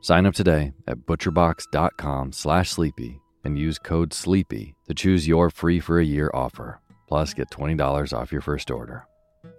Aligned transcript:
Sign 0.00 0.26
up 0.26 0.34
today 0.34 0.72
at 0.86 0.98
butcherbox.com 0.98 2.32
slash 2.32 2.70
sleepy 2.70 3.20
and 3.44 3.58
use 3.58 3.78
code 3.78 4.12
SLEEPY 4.12 4.74
to 4.88 4.94
choose 4.94 5.26
your 5.26 5.50
free 5.50 5.80
for 5.80 5.98
a 5.98 6.04
year 6.04 6.30
offer. 6.34 6.80
Plus, 7.08 7.34
get 7.34 7.50
$20 7.50 8.12
off 8.12 8.32
your 8.32 8.40
first 8.40 8.70
order. 8.70 9.06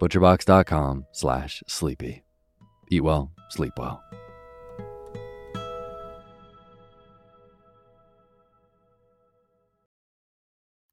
butcherbox.com 0.00 1.06
slash 1.12 1.62
sleepy. 1.66 2.22
Eat 2.90 3.02
well, 3.02 3.30
sleep 3.50 3.72
well. 3.76 4.02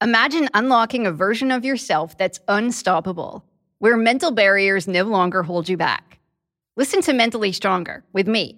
Imagine 0.02 0.48
unlocking 0.54 1.06
a 1.08 1.12
version 1.12 1.52
of 1.52 1.66
yourself 1.66 2.18
that's 2.18 2.40
unstoppable, 2.48 3.44
where 3.80 3.98
mental 3.98 4.32
barriers 4.32 4.88
no 4.88 5.04
longer 5.04 5.44
hold 5.44 5.68
you 5.68 5.76
back. 5.76 6.20
Listen 6.78 7.02
to 7.02 7.12
Mentally 7.12 7.52
Stronger 7.52 8.06
with 8.14 8.26
me, 8.26 8.58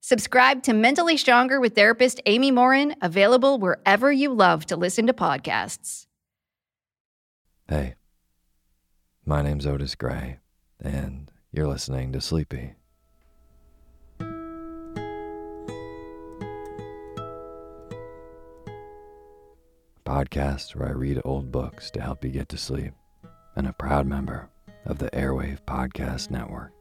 Subscribe 0.00 0.62
to 0.62 0.72
Mentally 0.72 1.16
Stronger 1.16 1.60
with 1.60 1.74
therapist 1.74 2.20
Amy 2.26 2.50
Morin, 2.50 2.94
available 3.02 3.58
wherever 3.58 4.12
you 4.12 4.32
love 4.32 4.64
to 4.66 4.76
listen 4.76 5.08
to 5.08 5.12
podcasts. 5.12 6.06
Hey, 7.68 7.96
my 9.26 9.42
name's 9.42 9.66
Otis 9.66 9.96
Gray, 9.96 10.38
and 10.80 11.30
you're 11.52 11.66
listening 11.66 12.12
to 12.12 12.20
Sleepy. 12.20 12.74
Podcast 20.06 20.74
where 20.74 20.88
I 20.88 20.92
read 20.92 21.20
old 21.24 21.52
books 21.52 21.90
to 21.90 22.00
help 22.00 22.24
you 22.24 22.30
get 22.30 22.48
to 22.50 22.56
sleep, 22.56 22.94
and 23.56 23.66
a 23.66 23.74
proud 23.74 24.06
member 24.06 24.48
of 24.86 24.98
the 24.98 25.10
Airwave 25.10 25.60
Podcast 25.66 26.30
Network. 26.30 26.72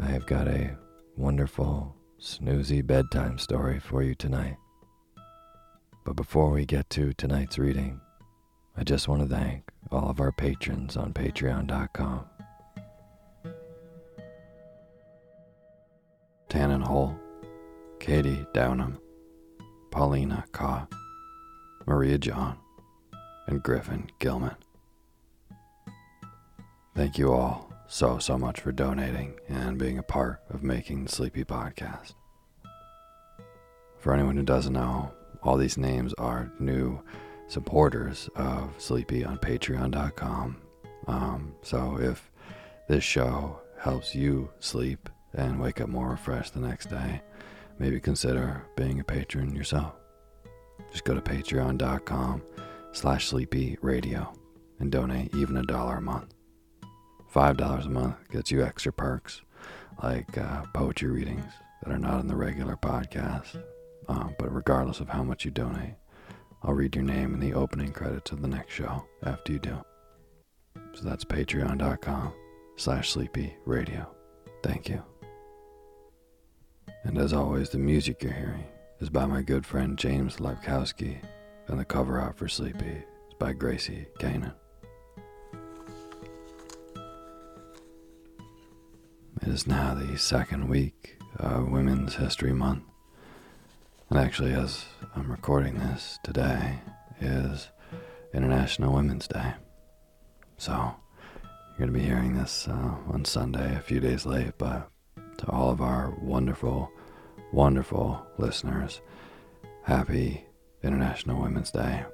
I 0.00 0.06
have 0.06 0.26
got 0.26 0.46
a 0.46 0.76
wonderful, 1.16 1.96
snoozy 2.20 2.86
bedtime 2.86 3.36
story 3.36 3.80
for 3.80 4.02
you 4.02 4.14
tonight. 4.14 4.56
But 6.04 6.14
before 6.14 6.50
we 6.50 6.64
get 6.64 6.88
to 6.90 7.12
tonight's 7.14 7.58
reading, 7.58 8.00
I 8.76 8.84
just 8.84 9.08
want 9.08 9.22
to 9.22 9.28
thank 9.28 9.64
all 9.90 10.08
of 10.08 10.20
our 10.20 10.30
patrons 10.30 10.96
on 10.96 11.12
patreon.com. 11.12 12.24
Tana 16.48 16.86
Hole, 16.86 17.18
Katie 17.98 18.46
Downham, 18.54 18.98
Paulina 19.90 20.44
Kaw, 20.52 20.86
Maria 21.86 22.18
John, 22.18 22.56
and 23.48 23.62
Griffin 23.64 24.08
Gilman. 24.20 24.56
Thank 26.94 27.18
you 27.18 27.32
all 27.32 27.67
so, 27.88 28.18
so 28.18 28.38
much 28.38 28.60
for 28.60 28.70
donating 28.70 29.34
and 29.48 29.78
being 29.78 29.98
a 29.98 30.02
part 30.02 30.40
of 30.50 30.62
making 30.62 31.04
the 31.04 31.10
Sleepy 31.10 31.42
Podcast. 31.42 32.12
For 33.98 34.12
anyone 34.12 34.36
who 34.36 34.42
doesn't 34.44 34.74
know, 34.74 35.10
all 35.42 35.56
these 35.56 35.78
names 35.78 36.14
are 36.18 36.52
new 36.60 37.00
supporters 37.48 38.28
of 38.36 38.70
Sleepy 38.78 39.24
on 39.24 39.38
patreon.com. 39.38 40.58
Um, 41.06 41.54
so 41.62 41.98
if 41.98 42.30
this 42.88 43.02
show 43.02 43.58
helps 43.78 44.14
you 44.14 44.50
sleep 44.60 45.08
and 45.34 45.58
wake 45.58 45.80
up 45.80 45.88
more 45.88 46.10
refreshed 46.10 46.54
the 46.54 46.60
next 46.60 46.90
day, 46.90 47.22
maybe 47.78 47.98
consider 47.98 48.64
being 48.76 49.00
a 49.00 49.04
patron 49.04 49.54
yourself. 49.54 49.94
Just 50.92 51.04
go 51.04 51.14
to 51.14 51.20
patreon.com 51.20 52.42
slash 52.92 53.26
sleepy 53.26 53.78
radio 53.80 54.32
and 54.78 54.92
donate 54.92 55.34
even 55.34 55.56
a 55.56 55.62
dollar 55.62 55.96
a 55.96 56.02
month. 56.02 56.34
Five 57.28 57.56
dollars 57.58 57.86
a 57.86 57.90
month 57.90 58.16
gets 58.30 58.50
you 58.50 58.62
extra 58.62 58.92
perks 58.92 59.42
like 60.02 60.36
uh, 60.38 60.62
poetry 60.72 61.10
readings 61.10 61.52
that 61.82 61.92
are 61.92 61.98
not 61.98 62.20
in 62.20 62.26
the 62.26 62.36
regular 62.36 62.76
podcast. 62.76 63.62
Um, 64.08 64.34
but 64.38 64.54
regardless 64.54 65.00
of 65.00 65.08
how 65.10 65.22
much 65.22 65.44
you 65.44 65.50
donate, 65.50 65.94
I'll 66.62 66.72
read 66.72 66.96
your 66.96 67.04
name 67.04 67.34
in 67.34 67.40
the 67.40 67.52
opening 67.52 67.92
credits 67.92 68.32
of 68.32 68.40
the 68.40 68.48
next 68.48 68.72
show 68.72 69.04
after 69.22 69.52
you 69.52 69.58
do. 69.58 69.76
So 70.94 71.04
that's 71.04 71.24
patreon.com 71.24 72.32
slash 72.76 73.10
sleepy 73.10 73.54
radio. 73.66 74.08
Thank 74.62 74.88
you. 74.88 75.02
And 77.04 77.18
as 77.18 77.32
always, 77.32 77.68
the 77.68 77.78
music 77.78 78.22
you're 78.22 78.32
hearing 78.32 78.64
is 79.00 79.10
by 79.10 79.26
my 79.26 79.42
good 79.42 79.66
friend 79.66 79.98
James 79.98 80.36
Lepkowski, 80.38 81.18
and 81.68 81.78
the 81.78 81.84
cover 81.84 82.18
art 82.18 82.36
for 82.36 82.48
Sleepy 82.48 83.04
is 83.28 83.34
by 83.38 83.52
Gracie 83.52 84.06
Kanan. 84.18 84.54
It 89.48 89.54
is 89.54 89.66
now 89.66 89.94
the 89.94 90.18
second 90.18 90.68
week 90.68 91.16
of 91.38 91.70
Women's 91.70 92.16
History 92.16 92.52
Month. 92.52 92.82
And 94.10 94.18
actually, 94.18 94.52
as 94.52 94.84
I'm 95.16 95.30
recording 95.30 95.78
this 95.78 96.18
today, 96.22 96.80
is 97.18 97.68
International 98.34 98.92
Women's 98.92 99.26
Day. 99.26 99.54
So, 100.58 100.94
you're 101.42 101.78
going 101.78 101.94
to 101.94 101.98
be 101.98 102.04
hearing 102.04 102.36
this 102.36 102.68
uh, 102.68 102.94
on 103.10 103.24
Sunday, 103.24 103.74
a 103.74 103.80
few 103.80 104.00
days 104.00 104.26
late, 104.26 104.52
but 104.58 104.90
to 105.38 105.50
all 105.50 105.70
of 105.70 105.80
our 105.80 106.10
wonderful, 106.20 106.90
wonderful 107.50 108.20
listeners, 108.36 109.00
happy 109.84 110.44
International 110.82 111.40
Women's 111.40 111.70
Day. 111.70 112.04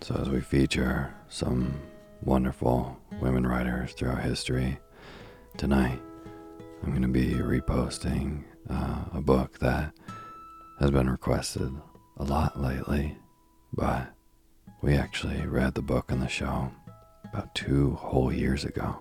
So, 0.00 0.14
as 0.14 0.30
we 0.30 0.40
feature 0.40 1.14
some 1.28 1.78
wonderful 2.22 2.98
women 3.20 3.46
writers 3.46 3.92
throughout 3.92 4.22
history, 4.22 4.78
tonight 5.56 6.00
I'm 6.82 6.90
going 6.90 7.02
to 7.02 7.08
be 7.08 7.34
reposting 7.34 8.42
uh, 8.68 9.04
a 9.12 9.20
book 9.20 9.58
that 9.60 9.92
has 10.80 10.90
been 10.90 11.08
requested 11.08 11.72
a 12.16 12.24
lot 12.24 12.60
lately, 12.60 13.16
but 13.72 14.12
we 14.82 14.94
actually 14.94 15.46
read 15.46 15.74
the 15.74 15.82
book 15.82 16.10
on 16.10 16.18
the 16.20 16.28
show 16.28 16.72
about 17.24 17.54
two 17.54 17.92
whole 17.94 18.32
years 18.32 18.64
ago. 18.64 19.00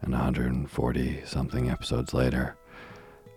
And 0.00 0.12
140 0.12 1.22
something 1.24 1.70
episodes 1.70 2.12
later, 2.12 2.56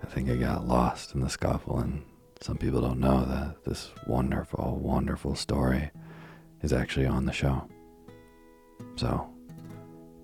I 0.02 0.08
think 0.08 0.30
I 0.30 0.36
got 0.36 0.68
lost 0.68 1.14
in 1.14 1.22
the 1.22 1.30
scuffle, 1.30 1.80
and 1.80 2.04
some 2.42 2.58
people 2.58 2.82
don't 2.82 3.00
know 3.00 3.24
that 3.26 3.64
this 3.64 3.92
wonderful, 4.08 4.80
wonderful 4.82 5.36
story 5.36 5.92
is 6.64 6.74
actually 6.74 7.06
on 7.06 7.26
the 7.26 7.32
show. 7.32 7.70
So, 8.96 9.30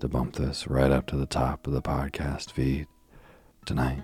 to 0.02 0.08
bump 0.08 0.34
this 0.34 0.66
right 0.66 0.90
up 0.90 1.06
to 1.06 1.16
the 1.16 1.26
top 1.26 1.64
of 1.64 1.72
the 1.72 1.80
podcast 1.80 2.50
feed. 2.50 2.88
Tonight, 3.64 4.02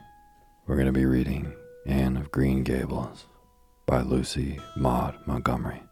we're 0.65 0.77
going 0.77 0.87
to 0.87 0.93
be 0.93 1.05
reading 1.05 1.53
Anne 1.87 2.17
of 2.17 2.31
Green 2.31 2.63
Gables 2.63 3.27
by 3.85 4.03
Lucy 4.03 4.61
Maud 4.77 5.19
Montgomery. 5.27 5.83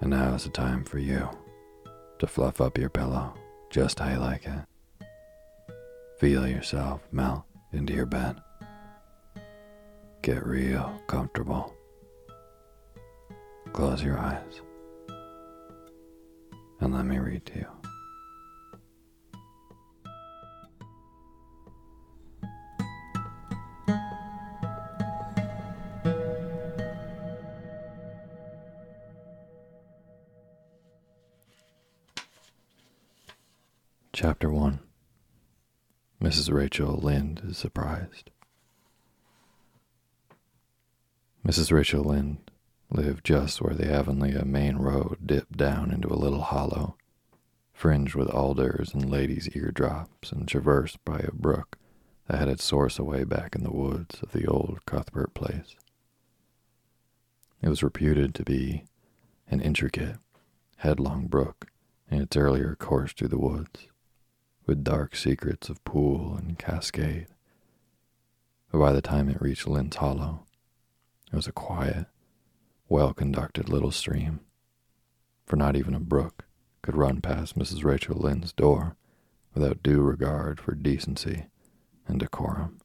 And 0.00 0.10
now 0.10 0.36
is 0.36 0.44
the 0.44 0.50
time 0.50 0.84
for 0.84 1.00
you 1.00 1.28
to 2.20 2.28
fluff 2.28 2.60
up 2.60 2.78
your 2.78 2.90
pillow 2.90 3.34
just 3.70 3.98
how 3.98 4.10
you 4.10 4.18
like 4.18 4.46
it. 4.46 5.04
Feel 6.20 6.46
yourself 6.46 7.00
melt 7.10 7.42
into 7.72 7.92
your 7.92 8.06
bed. 8.06 8.40
Get 10.22 10.46
real 10.46 11.02
comfortable. 11.08 11.74
Close 13.72 14.00
your 14.00 14.16
eyes 14.16 14.60
and 16.80 16.94
let 16.94 17.04
me 17.04 17.18
read 17.18 17.44
to 17.46 17.54
you. 17.58 17.66
Chapter 34.12 34.50
1 34.50 34.80
Mrs. 36.20 36.52
Rachel 36.52 36.98
Lynde 37.00 37.40
is 37.48 37.56
surprised. 37.56 38.30
Mrs. 41.46 41.70
Rachel 41.70 42.02
Lynde 42.02 42.50
lived 42.90 43.24
just 43.24 43.60
where 43.60 43.74
the 43.74 43.90
Avonlea 43.90 44.44
main 44.44 44.76
road 44.76 45.18
dipped 45.26 45.56
down 45.56 45.90
into 45.90 46.08
a 46.08 46.16
little 46.16 46.40
hollow, 46.40 46.96
fringed 47.72 48.14
with 48.14 48.30
alders 48.30 48.94
and 48.94 49.10
ladies' 49.10 49.54
eardrops 49.54 50.32
and 50.32 50.48
traversed 50.48 51.04
by 51.04 51.18
a 51.18 51.32
brook 51.32 51.76
that 52.26 52.38
had 52.38 52.48
its 52.48 52.64
source 52.64 52.98
away 52.98 53.24
back 53.24 53.54
in 53.54 53.62
the 53.62 53.72
woods 53.72 54.20
of 54.22 54.32
the 54.32 54.46
old 54.46 54.84
Cuthbert 54.86 55.34
place. 55.34 55.76
It 57.60 57.68
was 57.68 57.82
reputed 57.82 58.34
to 58.34 58.44
be 58.44 58.84
an 59.50 59.60
intricate, 59.60 60.16
headlong 60.76 61.26
brook 61.26 61.70
in 62.10 62.20
its 62.20 62.36
earlier 62.36 62.74
course 62.74 63.12
through 63.12 63.28
the 63.28 63.38
woods, 63.38 63.88
with 64.66 64.84
dark 64.84 65.16
secrets 65.16 65.68
of 65.68 65.82
pool 65.84 66.36
and 66.36 66.58
cascade. 66.58 67.26
But 68.70 68.78
by 68.78 68.92
the 68.92 69.02
time 69.02 69.28
it 69.28 69.40
reached 69.40 69.66
Lynde's 69.66 69.96
Hollow, 69.96 70.44
it 71.32 71.36
was 71.36 71.46
a 71.46 71.52
quiet, 71.52 72.06
well 72.88 73.12
conducted 73.12 73.68
little 73.68 73.90
stream, 73.90 74.40
for 75.46 75.56
not 75.56 75.76
even 75.76 75.94
a 75.94 76.00
brook 76.00 76.46
could 76.82 76.96
run 76.96 77.20
past 77.20 77.58
Mrs. 77.58 77.84
Rachel 77.84 78.16
Lynde's 78.16 78.52
door 78.52 78.96
without 79.54 79.82
due 79.82 80.00
regard 80.00 80.60
for 80.60 80.74
decency 80.74 81.46
and 82.06 82.18
decorum. 82.20 82.78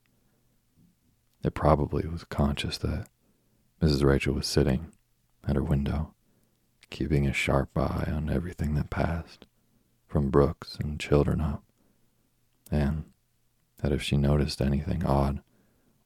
It 1.44 1.54
probably 1.54 2.08
was 2.08 2.24
conscious 2.24 2.78
that 2.80 3.08
Mrs. 3.82 4.04
Rachel 4.04 4.34
was 4.34 4.48
sitting 4.48 4.92
at 5.48 5.56
her 5.56 5.64
window, 5.64 6.14
keeping 6.90 7.28
a 7.28 7.34
sharp 7.34 7.78
eye 7.78 8.10
on 8.12 8.30
everything 8.30 8.76
that 8.76 8.90
passed, 8.90 9.46
from 10.08 10.30
brooks 10.30 10.78
and 10.80 11.00
children 11.00 11.42
up, 11.42 11.64
and 12.72 13.06
that 13.78 13.92
if 13.92 14.02
she 14.02 14.16
noticed 14.16 14.62
anything 14.62 15.06
odd 15.06 15.42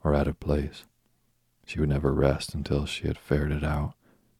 or 0.03 0.15
out 0.15 0.27
of 0.27 0.39
place, 0.39 0.85
she 1.67 1.81
would 1.81 1.89
never 1.89 2.13
rest 2.13 2.55
until 2.55 2.85
she 2.85 3.07
had 3.07 3.17
ferreted 3.17 3.61
out 3.61 3.93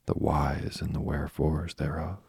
the 0.06 0.14
whys 0.14 0.80
and 0.82 0.96
the 0.96 1.02
wherefores 1.02 1.74
thereof. 1.74 2.20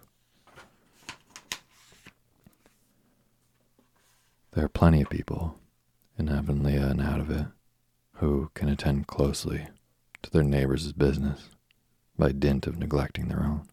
There 4.52 4.64
are 4.64 4.69
plenty 4.69 5.02
of 5.02 5.09
people 5.09 5.57
in 6.19 6.28
Avonlea 6.28 6.90
and 6.90 7.00
out 7.00 7.21
of 7.21 7.31
it 7.31 7.47
who 8.14 8.50
can 8.55 8.69
attend 8.69 9.07
closely 9.07 9.69
to 10.23 10.31
their 10.31 10.43
neighbors' 10.43 10.93
business 10.93 11.49
by 12.19 12.33
dint 12.33 12.67
of 12.67 12.76
neglecting 12.76 13.28
their 13.28 13.45
own. 13.45 13.69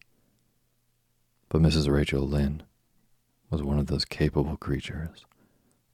But 1.48 1.60
Mrs. 1.60 1.90
Rachel 1.90 2.22
Lynde 2.22 2.62
was 3.50 3.64
one 3.64 3.80
of 3.80 3.88
those 3.88 4.04
capable 4.04 4.56
creatures 4.56 5.26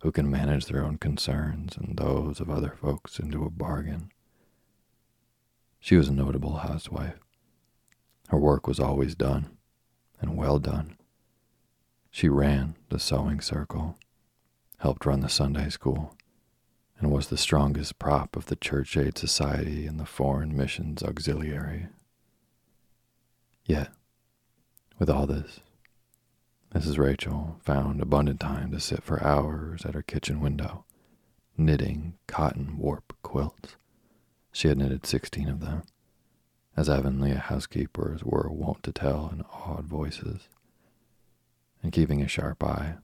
who 0.03 0.13
can 0.13 0.31
manage 0.31 0.67
their 0.67 0.85
own 0.85 0.99
concerns 0.99 1.79
and 1.79 1.97
those 1.97 2.39
of 2.39 2.51
other 2.51 2.77
folks 2.79 3.19
into 3.19 3.47
a 3.47 3.51
bargain. 3.51 4.12
She 5.83 5.97
was 5.97 6.07
a 6.07 6.13
notable 6.13 6.59
housewife. 6.59 7.19
Her 8.29 8.39
work 8.39 8.69
was 8.69 8.79
always 8.79 9.17
done, 9.17 9.59
and 10.21 10.37
well 10.37 10.61
done. 10.61 10.97
She 12.09 12.29
ran 12.29 12.77
the 12.89 13.01
sewing 13.01 13.41
circle, 13.41 13.99
helped 14.79 15.05
run 15.05 15.23
the 15.23 15.29
Sunday 15.29 15.71
school, 15.71 16.17
and 16.97 17.11
was 17.11 17.27
the 17.27 17.37
strongest 17.37 17.99
prop 17.99 18.37
of 18.37 18.47
the 18.47 18.55
Church 18.55 18.97
Aid 18.97 19.19
Society 19.19 19.89
and 19.89 19.99
the 19.99 20.07
Foreign 20.07 20.57
Missions 20.57 21.03
Auxiliary. 21.03 21.89
Yet, 23.65 23.91
with 25.01 25.11
all 25.11 25.27
this, 25.27 25.59
Mrs. 26.73 26.97
Rachel 26.97 27.57
found 27.61 28.01
abundant 28.01 28.39
time 28.39 28.71
to 28.71 28.79
sit 28.79 29.03
for 29.03 29.21
hours 29.21 29.85
at 29.85 29.95
her 29.95 30.03
kitchen 30.03 30.41
window, 30.41 30.85
knitting 31.57 32.15
cotton 32.29 32.79
warp 32.79 33.17
quilts. 33.25 33.75
She 34.53 34.69
had 34.69 34.79
knitted 34.79 35.07
sixteen 35.07 35.49
of 35.49 35.61
them, 35.61 35.83
as 36.77 36.89
Avonlea 36.89 37.35
housekeepers 37.37 38.23
were 38.23 38.49
wont 38.51 38.83
to 38.85 38.93
tell 38.93 39.29
in 39.33 39.43
awed 39.43 39.87
voices, 39.87 40.49
and 41.83 41.93
keeping 41.93 42.23
a 42.23 42.29
sharp 42.29 42.63
eye 42.63 42.97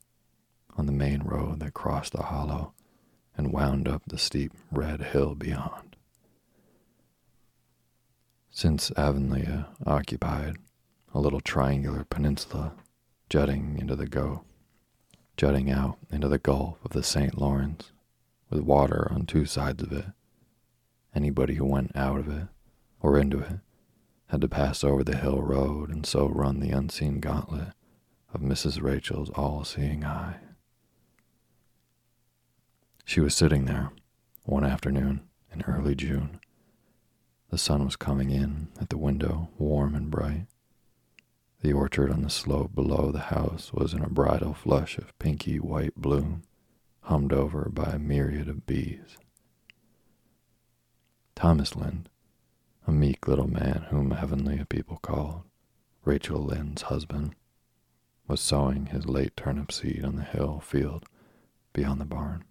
on 0.77 0.87
the 0.87 0.93
main 0.93 1.23
road 1.23 1.61
that 1.61 1.75
crossed 1.75 2.13
the 2.13 2.25
hollow 2.25 2.73
and 3.37 3.53
wound 3.53 3.89
up 3.89 4.03
the 4.07 4.19
steep 4.19 4.53
red 4.71 5.01
hill 5.01 5.35
beyond. 5.35 5.97
Since 8.51 8.91
Avonlea 8.97 9.67
uh, 9.87 9.91
occupied 9.91 10.57
a 11.15 11.21
little 11.21 11.41
triangular 11.41 12.05
peninsula 12.05 12.75
jutting 13.31 13.79
into 13.79 13.95
the 13.95 14.07
go, 14.07 14.43
jutting 15.37 15.71
out 15.71 15.99
into 16.11 16.29
the 16.29 16.39
Gulf 16.39 16.79
of 16.85 16.91
the 16.91 17.03
St. 17.03 17.39
Lawrence, 17.39 17.93
with 18.51 18.61
water 18.61 19.09
on 19.13 19.27
two 19.27 19.45
sides 19.45 19.83
of 19.83 19.93
it. 19.93 20.07
Anybody 21.15 21.55
who 21.55 21.65
went 21.65 21.97
out 21.97 22.21
of 22.21 22.29
it 22.29 22.49
or 23.01 23.19
into 23.19 23.39
it 23.39 23.61
had 24.27 24.41
to 24.43 24.49
pass 24.49 24.85
over 24.85 25.03
the 25.03 25.17
hill 25.17 25.43
road 25.43 25.91
and 25.91 26.05
so 26.05 26.29
run 26.29 26.61
the 26.61 26.71
unseen 26.71 27.21
gauntlet 27.21 27.73
of 28.33 28.41
Mrs. 28.41 28.83
Rachel's 28.83 29.31
all 29.31 29.65
seeing 29.65 30.05
eye. 30.05 30.37
She 33.05 33.21
was 33.21 33.35
sitting 33.35 33.65
there 33.65 33.93
one 34.45 34.65
afternoon 34.65 35.23
in 35.53 35.63
early 35.63 35.95
June. 35.95 36.41
The 37.51 37.57
sun 37.57 37.85
was 37.85 37.97
coming 37.97 38.31
in 38.31 38.69
at 38.79 38.91
the 38.91 38.99
window, 38.99 39.49
warm 39.57 39.95
and 39.95 40.11
bright. 40.11 40.47
The 41.63 41.73
orchard 41.73 42.11
on 42.11 42.23
the 42.23 42.31
slope 42.31 42.75
below 42.75 43.11
the 43.11 43.19
house 43.19 43.73
was 43.73 43.95
in 43.95 44.03
a 44.03 44.11
bridal 44.11 44.53
flush 44.53 44.99
of 44.99 45.19
pinky 45.19 45.59
white 45.59 45.97
bloom, 45.97 46.43
hummed 47.01 47.33
over 47.33 47.71
by 47.73 47.93
a 47.93 47.99
myriad 47.99 48.49
of 48.49 48.67
bees. 48.67 49.17
Thomas 51.39 51.77
Lynde, 51.77 52.09
a 52.85 52.91
meek 52.91 53.29
little 53.29 53.47
man 53.47 53.87
whom 53.91 54.13
Avonlea 54.13 54.65
people 54.65 54.97
called 54.97 55.45
Rachel 56.05 56.41
Lynde's 56.43 56.83
husband, 56.83 57.37
was 58.27 58.41
sowing 58.41 58.87
his 58.87 59.07
late 59.07 59.37
turnip 59.37 59.71
seed 59.71 60.05
on 60.05 60.17
the 60.17 60.25
hill 60.25 60.59
field 60.59 61.05
beyond 61.73 62.01
the 62.01 62.07
barn. 62.07 62.43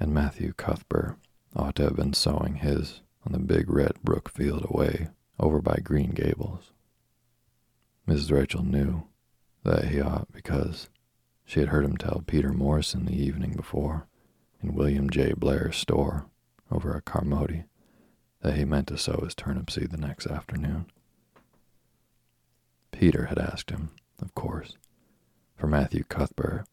And 0.00 0.12
Matthew 0.12 0.54
Cuthbert 0.54 1.18
ought 1.54 1.76
to 1.76 1.84
have 1.84 1.94
been 1.94 2.14
sowing 2.14 2.56
his 2.56 3.02
on 3.24 3.30
the 3.30 3.38
big 3.38 3.70
red 3.70 4.02
brook 4.02 4.28
field 4.28 4.66
away 4.68 5.10
over 5.38 5.60
by 5.60 5.78
Green 5.80 6.10
Gables. 6.10 6.72
Mrs. 8.08 8.32
Rachel 8.32 8.64
knew 8.64 9.04
that 9.62 9.84
he 9.84 10.00
ought 10.00 10.32
because 10.32 10.90
she 11.44 11.60
had 11.60 11.68
heard 11.68 11.84
him 11.84 11.96
tell 11.96 12.24
Peter 12.26 12.52
Morrison 12.52 13.04
the 13.04 13.22
evening 13.22 13.52
before 13.52 14.08
in 14.60 14.74
William 14.74 15.08
J. 15.08 15.32
Blair's 15.32 15.76
store 15.76 16.26
over 16.70 16.96
at 16.96 17.04
Carmody 17.04 17.64
that 18.42 18.56
he 18.56 18.64
meant 18.64 18.88
to 18.88 18.98
sow 18.98 19.20
his 19.24 19.34
turnip 19.34 19.70
seed 19.70 19.90
the 19.90 19.96
next 19.96 20.26
afternoon. 20.26 20.86
Peter 22.92 23.26
had 23.26 23.38
asked 23.38 23.70
him, 23.70 23.90
of 24.20 24.34
course, 24.34 24.76
for 25.56 25.66
Matthew 25.66 26.04
Cuthbert 26.04 26.66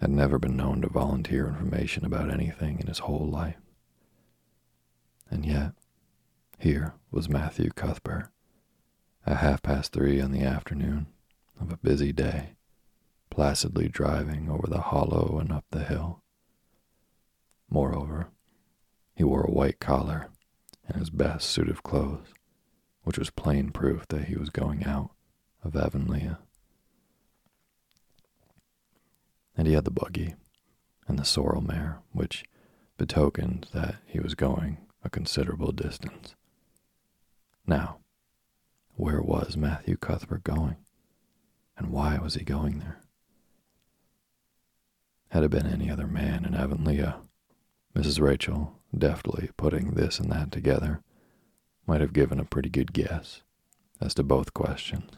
had 0.00 0.10
never 0.10 0.38
been 0.38 0.56
known 0.56 0.80
to 0.80 0.88
volunteer 0.88 1.46
information 1.46 2.04
about 2.04 2.30
anything 2.30 2.80
in 2.80 2.86
his 2.86 3.00
whole 3.00 3.28
life. 3.28 3.60
And 5.30 5.44
yet, 5.44 5.72
here 6.58 6.94
was 7.10 7.28
Matthew 7.28 7.70
Cuthbert 7.70 8.28
at 9.26 9.38
half 9.38 9.62
past 9.62 9.92
three 9.92 10.20
on 10.20 10.32
the 10.32 10.42
afternoon 10.42 11.06
of 11.60 11.72
a 11.72 11.76
busy 11.76 12.12
day, 12.12 12.54
placidly 13.30 13.88
driving 13.88 14.48
over 14.50 14.66
the 14.66 14.80
hollow 14.80 15.38
and 15.38 15.52
up 15.52 15.64
the 15.70 15.84
hill. 15.84 16.22
Moreover, 17.68 18.28
he 19.20 19.24
wore 19.24 19.42
a 19.42 19.50
white 19.50 19.78
collar 19.80 20.30
and 20.88 20.96
his 20.96 21.10
best 21.10 21.50
suit 21.50 21.68
of 21.68 21.82
clothes, 21.82 22.32
which 23.02 23.18
was 23.18 23.28
plain 23.28 23.70
proof 23.70 24.08
that 24.08 24.28
he 24.28 24.34
was 24.34 24.48
going 24.48 24.82
out 24.86 25.10
of 25.62 25.76
Avonlea. 25.76 26.38
And 29.54 29.68
he 29.68 29.74
had 29.74 29.84
the 29.84 29.90
buggy 29.90 30.36
and 31.06 31.18
the 31.18 31.26
sorrel 31.26 31.60
mare, 31.60 31.98
which 32.12 32.44
betokened 32.96 33.66
that 33.74 33.96
he 34.06 34.18
was 34.18 34.34
going 34.34 34.78
a 35.04 35.10
considerable 35.10 35.72
distance. 35.72 36.34
Now, 37.66 37.98
where 38.94 39.20
was 39.20 39.54
Matthew 39.54 39.98
Cuthbert 39.98 40.44
going? 40.44 40.76
And 41.76 41.90
why 41.90 42.16
was 42.16 42.36
he 42.36 42.42
going 42.42 42.78
there? 42.78 43.02
Had 45.28 45.44
it 45.44 45.50
been 45.50 45.66
any 45.66 45.90
other 45.90 46.06
man 46.06 46.46
in 46.46 46.54
Avonlea, 46.54 47.16
Mrs. 47.94 48.20
Rachel, 48.20 48.78
deftly 48.96 49.50
putting 49.56 49.92
this 49.92 50.20
and 50.20 50.30
that 50.30 50.52
together, 50.52 51.02
might 51.86 52.00
have 52.00 52.12
given 52.12 52.38
a 52.38 52.44
pretty 52.44 52.68
good 52.68 52.92
guess 52.92 53.42
as 54.00 54.14
to 54.14 54.22
both 54.22 54.54
questions. 54.54 55.10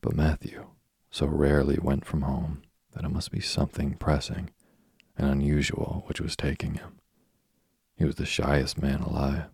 But 0.00 0.16
Matthew 0.16 0.66
so 1.10 1.26
rarely 1.26 1.78
went 1.80 2.04
from 2.04 2.22
home 2.22 2.62
that 2.92 3.04
it 3.04 3.10
must 3.10 3.30
be 3.30 3.40
something 3.40 3.94
pressing 3.94 4.50
and 5.16 5.30
unusual 5.30 6.04
which 6.06 6.20
was 6.20 6.36
taking 6.36 6.74
him. 6.74 6.98
He 7.96 8.04
was 8.04 8.16
the 8.16 8.26
shyest 8.26 8.82
man 8.82 9.00
alive 9.00 9.46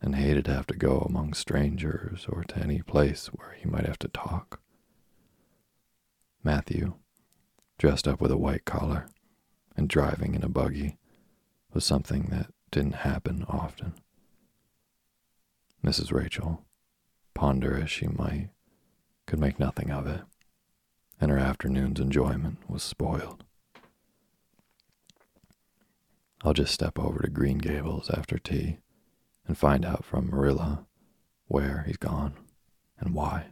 and 0.00 0.14
hated 0.14 0.44
to 0.46 0.54
have 0.54 0.66
to 0.68 0.76
go 0.76 1.00
among 1.00 1.34
strangers 1.34 2.26
or 2.28 2.44
to 2.44 2.58
any 2.58 2.80
place 2.80 3.26
where 3.26 3.56
he 3.58 3.68
might 3.68 3.86
have 3.86 3.98
to 3.98 4.08
talk. 4.08 4.60
Matthew, 6.44 6.94
dressed 7.76 8.06
up 8.06 8.20
with 8.20 8.30
a 8.30 8.38
white 8.38 8.64
collar 8.64 9.08
and 9.76 9.88
driving 9.88 10.34
in 10.34 10.44
a 10.44 10.48
buggy, 10.48 10.96
was 11.72 11.84
something 11.84 12.28
that 12.30 12.52
didn't 12.70 12.96
happen 12.96 13.44
often. 13.48 13.94
Mrs. 15.84 16.12
Rachel, 16.12 16.64
ponder 17.34 17.80
as 17.80 17.90
she 17.90 18.06
might, 18.08 18.50
could 19.26 19.38
make 19.38 19.58
nothing 19.58 19.90
of 19.90 20.06
it, 20.06 20.22
and 21.20 21.30
her 21.30 21.38
afternoon's 21.38 22.00
enjoyment 22.00 22.58
was 22.68 22.82
spoiled. 22.82 23.44
I'll 26.42 26.54
just 26.54 26.72
step 26.72 26.98
over 26.98 27.20
to 27.20 27.30
Green 27.30 27.58
Gables 27.58 28.10
after 28.10 28.38
tea 28.38 28.78
and 29.46 29.58
find 29.58 29.84
out 29.84 30.04
from 30.04 30.30
Marilla 30.30 30.86
where 31.46 31.84
he's 31.86 31.96
gone 31.96 32.34
and 33.00 33.14
why. 33.14 33.46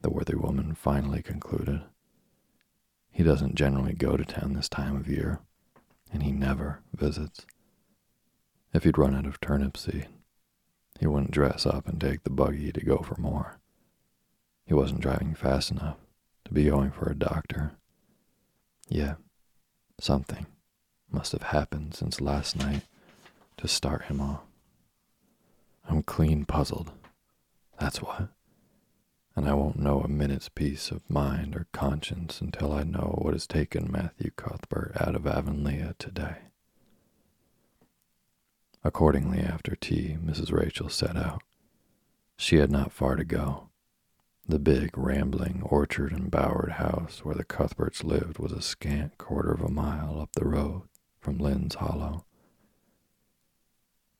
The 0.00 0.10
worthy 0.10 0.36
woman 0.36 0.74
finally 0.74 1.22
concluded. 1.22 1.82
He 3.10 3.22
doesn't 3.22 3.56
generally 3.56 3.92
go 3.92 4.16
to 4.16 4.24
town 4.24 4.54
this 4.54 4.68
time 4.68 4.96
of 4.96 5.08
year, 5.08 5.40
and 6.12 6.22
he 6.22 6.32
never 6.32 6.80
visits. 6.94 7.46
If 8.72 8.84
he'd 8.84 8.98
run 8.98 9.14
out 9.14 9.26
of 9.26 9.40
turnip 9.40 9.76
seed, 9.76 10.08
he 10.98 11.06
wouldn't 11.06 11.30
dress 11.30 11.66
up 11.66 11.88
and 11.88 12.00
take 12.00 12.24
the 12.24 12.30
buggy 12.30 12.72
to 12.72 12.84
go 12.84 12.98
for 12.98 13.20
more. 13.20 13.58
He 14.66 14.74
wasn't 14.74 15.00
driving 15.00 15.34
fast 15.34 15.70
enough 15.70 15.96
to 16.44 16.52
be 16.52 16.64
going 16.64 16.90
for 16.90 17.10
a 17.10 17.14
doctor. 17.14 17.72
Yeah, 18.88 19.14
something 20.00 20.46
must 21.10 21.32
have 21.32 21.42
happened 21.42 21.94
since 21.94 22.20
last 22.20 22.56
night 22.56 22.82
to 23.56 23.68
start 23.68 24.04
him 24.04 24.20
off. 24.20 24.42
I'm 25.88 26.02
clean 26.02 26.44
puzzled. 26.44 26.90
That's 27.78 28.02
what. 28.02 28.28
And 29.36 29.46
I 29.46 29.52
won't 29.52 29.78
know 29.78 30.00
a 30.00 30.08
minute's 30.08 30.48
peace 30.48 30.90
of 30.90 31.08
mind 31.10 31.54
or 31.54 31.66
conscience 31.72 32.40
until 32.40 32.72
I 32.72 32.84
know 32.84 33.18
what 33.20 33.34
has 33.34 33.46
taken 33.46 33.92
Matthew 33.92 34.30
Cuthbert 34.34 34.96
out 34.98 35.14
of 35.14 35.26
Avonlea 35.26 35.94
today. 35.98 36.36
Accordingly, 38.82 39.40
after 39.40 39.76
tea, 39.76 40.16
Mrs. 40.24 40.52
Rachel 40.52 40.88
set 40.88 41.16
out. 41.16 41.42
She 42.38 42.56
had 42.56 42.70
not 42.70 42.92
far 42.92 43.16
to 43.16 43.24
go. 43.24 43.68
The 44.48 44.58
big, 44.58 44.96
rambling, 44.96 45.60
orchard 45.64 46.12
and 46.12 46.30
bowered 46.30 46.72
house 46.72 47.24
where 47.24 47.34
the 47.34 47.44
Cuthberts 47.44 48.04
lived 48.04 48.38
was 48.38 48.52
a 48.52 48.62
scant 48.62 49.18
quarter 49.18 49.50
of 49.52 49.60
a 49.60 49.68
mile 49.68 50.18
up 50.20 50.30
the 50.32 50.46
road 50.46 50.82
from 51.20 51.38
Lynde's 51.38 51.74
Hollow. 51.74 52.24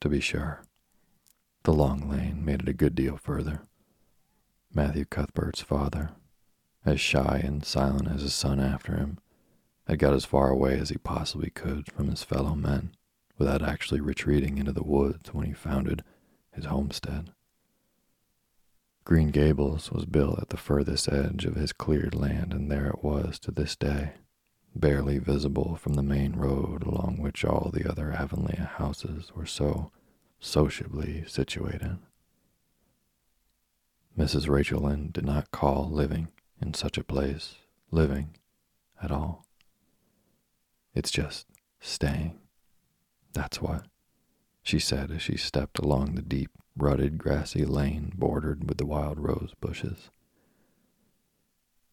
To 0.01 0.09
be 0.09 0.21
sure, 0.21 0.63
the 1.63 1.73
long 1.73 2.11
lane 2.11 2.45
made 2.45 2.63
it 2.63 2.69
a 2.69 2.75
good 2.75 2.95
deal 2.95 3.17
further. 3.17 3.63
Matthew 4.77 5.07
Cuthbert's 5.07 5.63
father, 5.63 6.11
as 6.85 7.01
shy 7.01 7.41
and 7.43 7.65
silent 7.65 8.09
as 8.09 8.21
his 8.21 8.35
son 8.35 8.61
after 8.61 8.95
him, 8.95 9.17
had 9.87 9.99
got 9.99 10.13
as 10.13 10.27
far 10.27 10.51
away 10.51 10.79
as 10.79 10.91
he 10.91 10.99
possibly 10.99 11.49
could 11.49 11.91
from 11.91 12.11
his 12.11 12.23
fellow 12.23 12.55
men 12.55 12.95
without 13.39 13.63
actually 13.63 14.03
retreating 14.03 14.59
into 14.59 14.73
the 14.73 14.85
woods 14.85 15.33
when 15.33 15.47
he 15.47 15.55
founded 15.55 16.05
his 16.53 16.67
homestead. 16.67 17.31
Green 19.05 19.31
Gables 19.31 19.91
was 19.91 20.05
built 20.05 20.41
at 20.41 20.51
the 20.51 20.59
furthest 20.59 21.11
edge 21.11 21.47
of 21.47 21.57
his 21.57 21.73
cleared 21.73 22.15
land, 22.15 22.53
and 22.53 22.71
there 22.71 22.89
it 22.89 23.03
was 23.03 23.39
to 23.39 23.51
this 23.51 23.77
day, 23.77 24.13
barely 24.75 25.17
visible 25.17 25.77
from 25.77 25.95
the 25.95 26.03
main 26.03 26.37
road 26.37 26.83
along 26.83 27.17
which 27.23 27.47
all 27.47 27.71
the 27.73 27.91
other 27.91 28.13
Avonlea 28.13 28.73
houses 28.77 29.33
were 29.35 29.47
so 29.47 29.91
sociably 30.39 31.25
situated. 31.27 31.97
Mrs. 34.19 34.49
Rachel 34.49 34.81
Lynde 34.81 35.13
did 35.13 35.27
not 35.27 35.51
call 35.51 35.91
living 35.91 36.29
in 36.61 36.73
such 36.73 36.97
a 36.97 37.05
place, 37.05 37.57
living 37.91 38.35
at 39.03 39.11
all. 39.11 39.45
It's 40.95 41.11
just 41.11 41.47
staying. 41.81 42.39
That's 43.35 43.61
what, 43.61 43.85
she 44.63 44.79
said 44.79 45.11
as 45.11 45.21
she 45.21 45.37
stepped 45.37 45.79
along 45.79 46.15
the 46.15 46.23
deep, 46.23 46.51
rutted, 46.77 47.19
grassy 47.19 47.67
lane 47.67 48.13
bordered 48.17 48.67
with 48.67 48.79
the 48.79 48.87
wild 48.87 49.21
rose 49.21 49.53
bushes. 49.61 50.11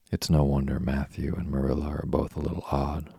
It's 0.09 0.29
no 0.29 0.43
wonder 0.45 0.79
Matthew 0.79 1.35
and 1.35 1.49
Marilla 1.49 1.87
are 1.87 2.05
both 2.05 2.37
a 2.37 2.39
little 2.39 2.65
odd, 2.71 3.09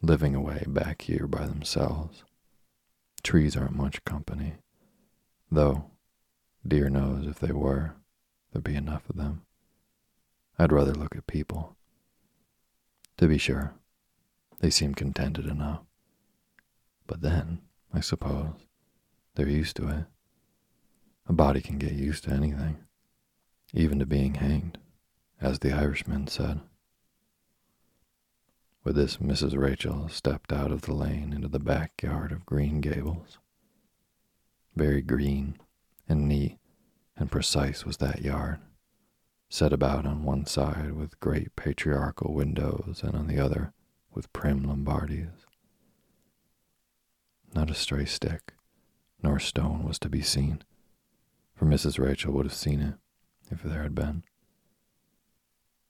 living 0.00 0.34
away 0.34 0.64
back 0.66 1.02
here 1.02 1.26
by 1.26 1.46
themselves. 1.46 2.24
Trees 3.22 3.54
aren't 3.54 3.76
much 3.76 4.04
company, 4.04 4.54
though, 5.50 5.90
dear 6.66 6.88
knows 6.88 7.26
if 7.26 7.38
they 7.38 7.52
were, 7.52 7.96
there'd 8.52 8.64
be 8.64 8.74
enough 8.74 9.08
of 9.08 9.16
them. 9.16 9.42
I'd 10.58 10.72
rather 10.72 10.92
look 10.92 11.16
at 11.16 11.26
people. 11.26 11.76
To 13.16 13.28
be 13.28 13.38
sure, 13.38 13.74
they 14.60 14.70
seem 14.70 14.94
contented 14.94 15.46
enough. 15.46 15.80
But 17.06 17.22
then, 17.22 17.62
I 17.92 18.00
suppose, 18.00 18.54
they're 19.34 19.48
used 19.48 19.76
to 19.76 19.88
it. 19.88 20.04
A 21.26 21.32
body 21.32 21.60
can 21.60 21.78
get 21.78 21.92
used 21.92 22.24
to 22.24 22.30
anything, 22.30 22.78
even 23.72 23.98
to 23.98 24.06
being 24.06 24.34
hanged, 24.34 24.78
as 25.40 25.58
the 25.58 25.72
Irishman 25.72 26.26
said. 26.26 26.60
With 28.84 28.96
this, 28.96 29.18
Mrs. 29.18 29.56
Rachel 29.56 30.08
stepped 30.08 30.52
out 30.52 30.72
of 30.72 30.82
the 30.82 30.94
lane 30.94 31.32
into 31.32 31.48
the 31.48 31.58
backyard 31.58 32.32
of 32.32 32.46
Green 32.46 32.80
Gables. 32.80 33.38
Very 34.74 35.02
green 35.02 35.56
and 36.08 36.28
neat 36.28 36.59
and 37.20 37.30
precise 37.30 37.84
was 37.84 37.98
that 37.98 38.22
yard, 38.22 38.58
set 39.50 39.72
about 39.72 40.06
on 40.06 40.24
one 40.24 40.46
side 40.46 40.94
with 40.94 41.20
great 41.20 41.54
patriarchal 41.54 42.32
windows 42.32 43.02
and 43.04 43.14
on 43.14 43.26
the 43.26 43.38
other 43.38 43.74
with 44.12 44.32
prim 44.32 44.64
Lombardies. 44.64 45.46
Not 47.54 47.70
a 47.70 47.74
stray 47.74 48.06
stick 48.06 48.54
nor 49.22 49.38
stone 49.38 49.84
was 49.84 49.98
to 49.98 50.08
be 50.08 50.22
seen, 50.22 50.62
for 51.54 51.66
Mrs. 51.66 51.98
Rachel 51.98 52.32
would 52.32 52.46
have 52.46 52.54
seen 52.54 52.80
it 52.80 52.94
if 53.50 53.62
there 53.62 53.82
had 53.82 53.94
been. 53.94 54.24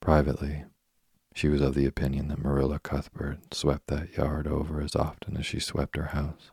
Privately, 0.01 0.65
she 1.33 1.47
was 1.47 1.61
of 1.61 1.75
the 1.75 1.85
opinion 1.85 2.27
that 2.27 2.43
Marilla 2.43 2.77
Cuthbert 2.79 3.53
swept 3.53 3.87
that 3.87 4.17
yard 4.17 4.47
over 4.47 4.81
as 4.81 4.97
often 4.97 5.37
as 5.37 5.45
she 5.45 5.61
swept 5.61 5.95
her 5.95 6.07
house. 6.07 6.51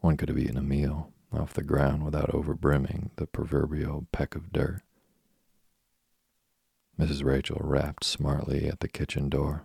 One 0.00 0.18
could 0.18 0.28
have 0.28 0.38
eaten 0.38 0.58
a 0.58 0.62
meal 0.62 1.14
off 1.36 1.54
the 1.54 1.62
ground 1.62 2.04
without 2.04 2.30
overbrimming 2.30 3.10
the 3.16 3.26
proverbial 3.26 4.06
peck 4.12 4.34
of 4.34 4.52
dirt. 4.52 4.82
Mrs. 6.98 7.24
Rachel 7.24 7.60
rapped 7.60 8.04
smartly 8.04 8.68
at 8.68 8.80
the 8.80 8.88
kitchen 8.88 9.28
door, 9.28 9.64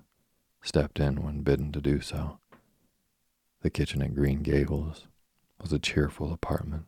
stepped 0.61 0.99
in 0.99 1.23
when 1.23 1.41
bidden 1.41 1.71
to 1.71 1.81
do 1.81 2.01
so. 2.01 2.39
The 3.61 3.69
kitchen 3.69 4.01
at 4.01 4.15
Green 4.15 4.41
Gables 4.41 5.07
was 5.61 5.71
a 5.71 5.79
cheerful 5.79 6.33
apartment, 6.33 6.85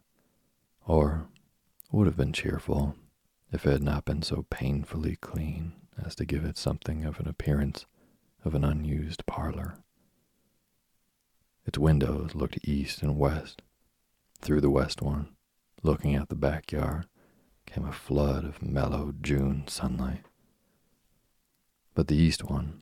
or 0.86 1.28
would 1.92 2.08
have 2.08 2.18
been 2.18 2.34
cheerful 2.34 2.96
if 3.52 3.66
it 3.66 3.72
had 3.72 3.84
not 3.84 4.06
been 4.06 4.22
so 4.22 4.46
painfully 4.50 5.16
clean 5.16 5.74
as 6.04 6.16
to 6.16 6.26
give 6.26 6.44
it 6.44 6.58
something 6.58 7.06
of 7.06 7.20
an 7.20 7.28
appearance 7.28 7.86
of 8.44 8.56
an 8.56 8.66
unused 8.66 9.26
parlor. 9.26 9.78
Its 11.66 11.78
windows 11.78 12.36
looked 12.36 12.60
east 12.68 13.02
and 13.02 13.18
west. 13.18 13.62
Through 14.44 14.60
the 14.60 14.70
west 14.70 15.02
one, 15.02 15.30
looking 15.84 16.16
at 16.16 16.28
the 16.28 16.36
backyard, 16.36 17.08
came 17.66 17.86
a 17.86 17.94
flood 17.94 18.44
of 18.44 18.62
mellow 18.62 19.14
June 19.22 19.66
sunlight. 19.70 20.26
But 21.94 22.10
the 22.10 22.18
east 22.18 22.44
one, 22.44 22.82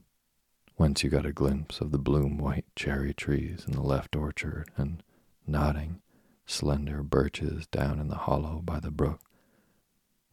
whence 0.78 1.04
you 1.04 1.12
got 1.12 1.28
a 1.28 1.32
glimpse 1.32 1.80
of 1.80 1.92
the 1.92 2.00
bloom 2.00 2.40
white 2.40 2.66
cherry 2.76 3.14
trees 3.14 3.64
in 3.68 3.74
the 3.74 3.84
left 3.84 4.16
orchard 4.16 4.72
and 4.76 5.04
nodding, 5.46 6.02
slender 6.48 7.04
birches 7.04 7.68
down 7.68 8.00
in 8.00 8.08
the 8.08 8.16
hollow 8.16 8.64
by 8.64 8.80
the 8.80 8.90
brook, 8.90 9.22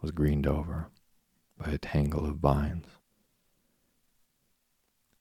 was 0.00 0.12
greened 0.12 0.46
over 0.46 0.88
by 1.58 1.70
a 1.70 1.76
tangle 1.76 2.24
of 2.24 2.36
vines. 2.36 2.86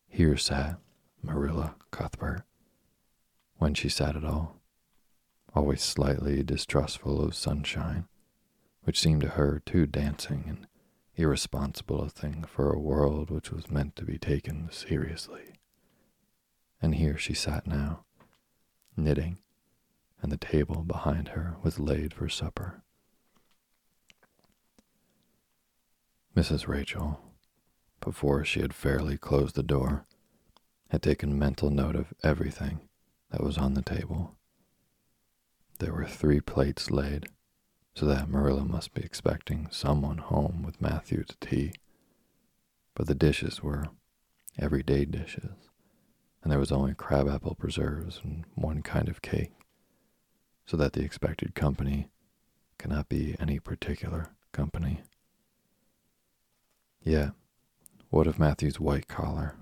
Here 0.08 0.38
sat 0.38 0.80
Marilla 1.22 1.76
Cuthbert, 1.92 2.44
when 3.58 3.74
she 3.74 3.90
sat 3.90 4.16
at 4.16 4.24
all, 4.24 4.57
always 5.58 5.82
slightly 5.82 6.44
distrustful 6.44 7.20
of 7.20 7.34
sunshine, 7.34 8.08
which 8.84 9.00
seemed 9.00 9.22
to 9.22 9.30
her 9.30 9.60
too 9.66 9.88
dancing 9.88 10.44
and 10.48 10.68
irresponsible 11.16 12.00
a 12.00 12.10
thing 12.10 12.46
for 12.48 12.72
a 12.72 12.80
world 12.80 13.32
which 13.32 13.52
was 13.52 13.72
meant 13.72 13.96
to 13.96 14.06
be 14.06 14.20
taken 14.20 14.70
seriously. 14.72 15.56
And 16.80 16.94
here 16.94 17.18
she 17.18 17.34
sat 17.34 17.66
now, 17.66 18.06
knitting, 18.96 19.40
and 20.22 20.32
the 20.32 20.38
table 20.38 20.84
behind 20.84 21.30
her 21.30 21.56
was 21.64 21.80
laid 21.80 22.14
for 22.14 22.30
supper. 22.30 22.84
Mrs. 26.36 26.68
Rachel, 26.68 27.20
before 28.00 28.46
she 28.46 28.62
had 28.62 28.76
fairly 28.76 29.18
closed 29.18 29.56
the 29.56 29.64
door, 29.64 30.06
had 30.90 31.02
taken 31.02 31.40
mental 31.40 31.72
note 31.72 31.96
of 31.96 32.14
everything 32.22 32.82
that 33.32 33.42
was 33.42 33.58
on 33.58 33.74
the 33.74 33.82
table. 33.82 34.37
There 35.80 35.94
were 35.94 36.06
three 36.06 36.42
plates 36.42 36.90
laid, 36.90 37.28
so 37.96 38.06
that 38.08 38.30
Marilla 38.30 38.66
must 38.66 38.94
be 38.94 39.04
expecting 39.04 39.68
someone 39.70 40.18
home 40.18 40.64
with 40.64 40.82
Matthew 40.82 41.24
to 41.24 41.36
tea. 41.40 41.74
But 42.96 43.06
the 43.06 43.14
dishes 43.16 43.62
were 43.62 43.86
everyday 44.58 45.06
dishes, 45.06 45.70
and 46.42 46.52
there 46.52 46.60
was 46.60 46.72
only 46.72 46.96
crabapple 46.96 47.56
preserves 47.56 48.22
and 48.24 48.46
one 48.56 48.82
kind 48.82 49.08
of 49.08 49.22
cake, 49.22 49.52
so 50.66 50.78
that 50.78 50.94
the 50.94 51.04
expected 51.04 51.54
company 51.54 52.10
cannot 52.80 53.08
be 53.08 53.36
any 53.40 53.60
particular 53.60 54.32
company. 54.52 55.02
Yet, 57.04 57.34
what 58.10 58.26
of 58.26 58.40
Matthew's 58.40 58.80
white 58.80 59.08
collar 59.08 59.56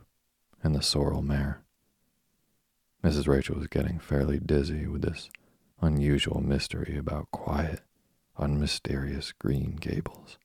and 0.64 0.74
the 0.74 0.82
sorrel 0.82 1.22
mare? 1.22 1.62
Mrs. 3.04 3.28
Rachel 3.28 3.58
was 3.58 3.68
getting 3.68 4.00
fairly 4.00 4.40
dizzy 4.40 4.88
with 4.88 5.02
this 5.02 5.30
unusual 5.82 6.42
mystery 6.42 6.98
about 6.98 7.32
quiet, 7.32 7.82
unmysterious 8.38 9.32
Green 9.34 9.78
Gables. 9.80 10.38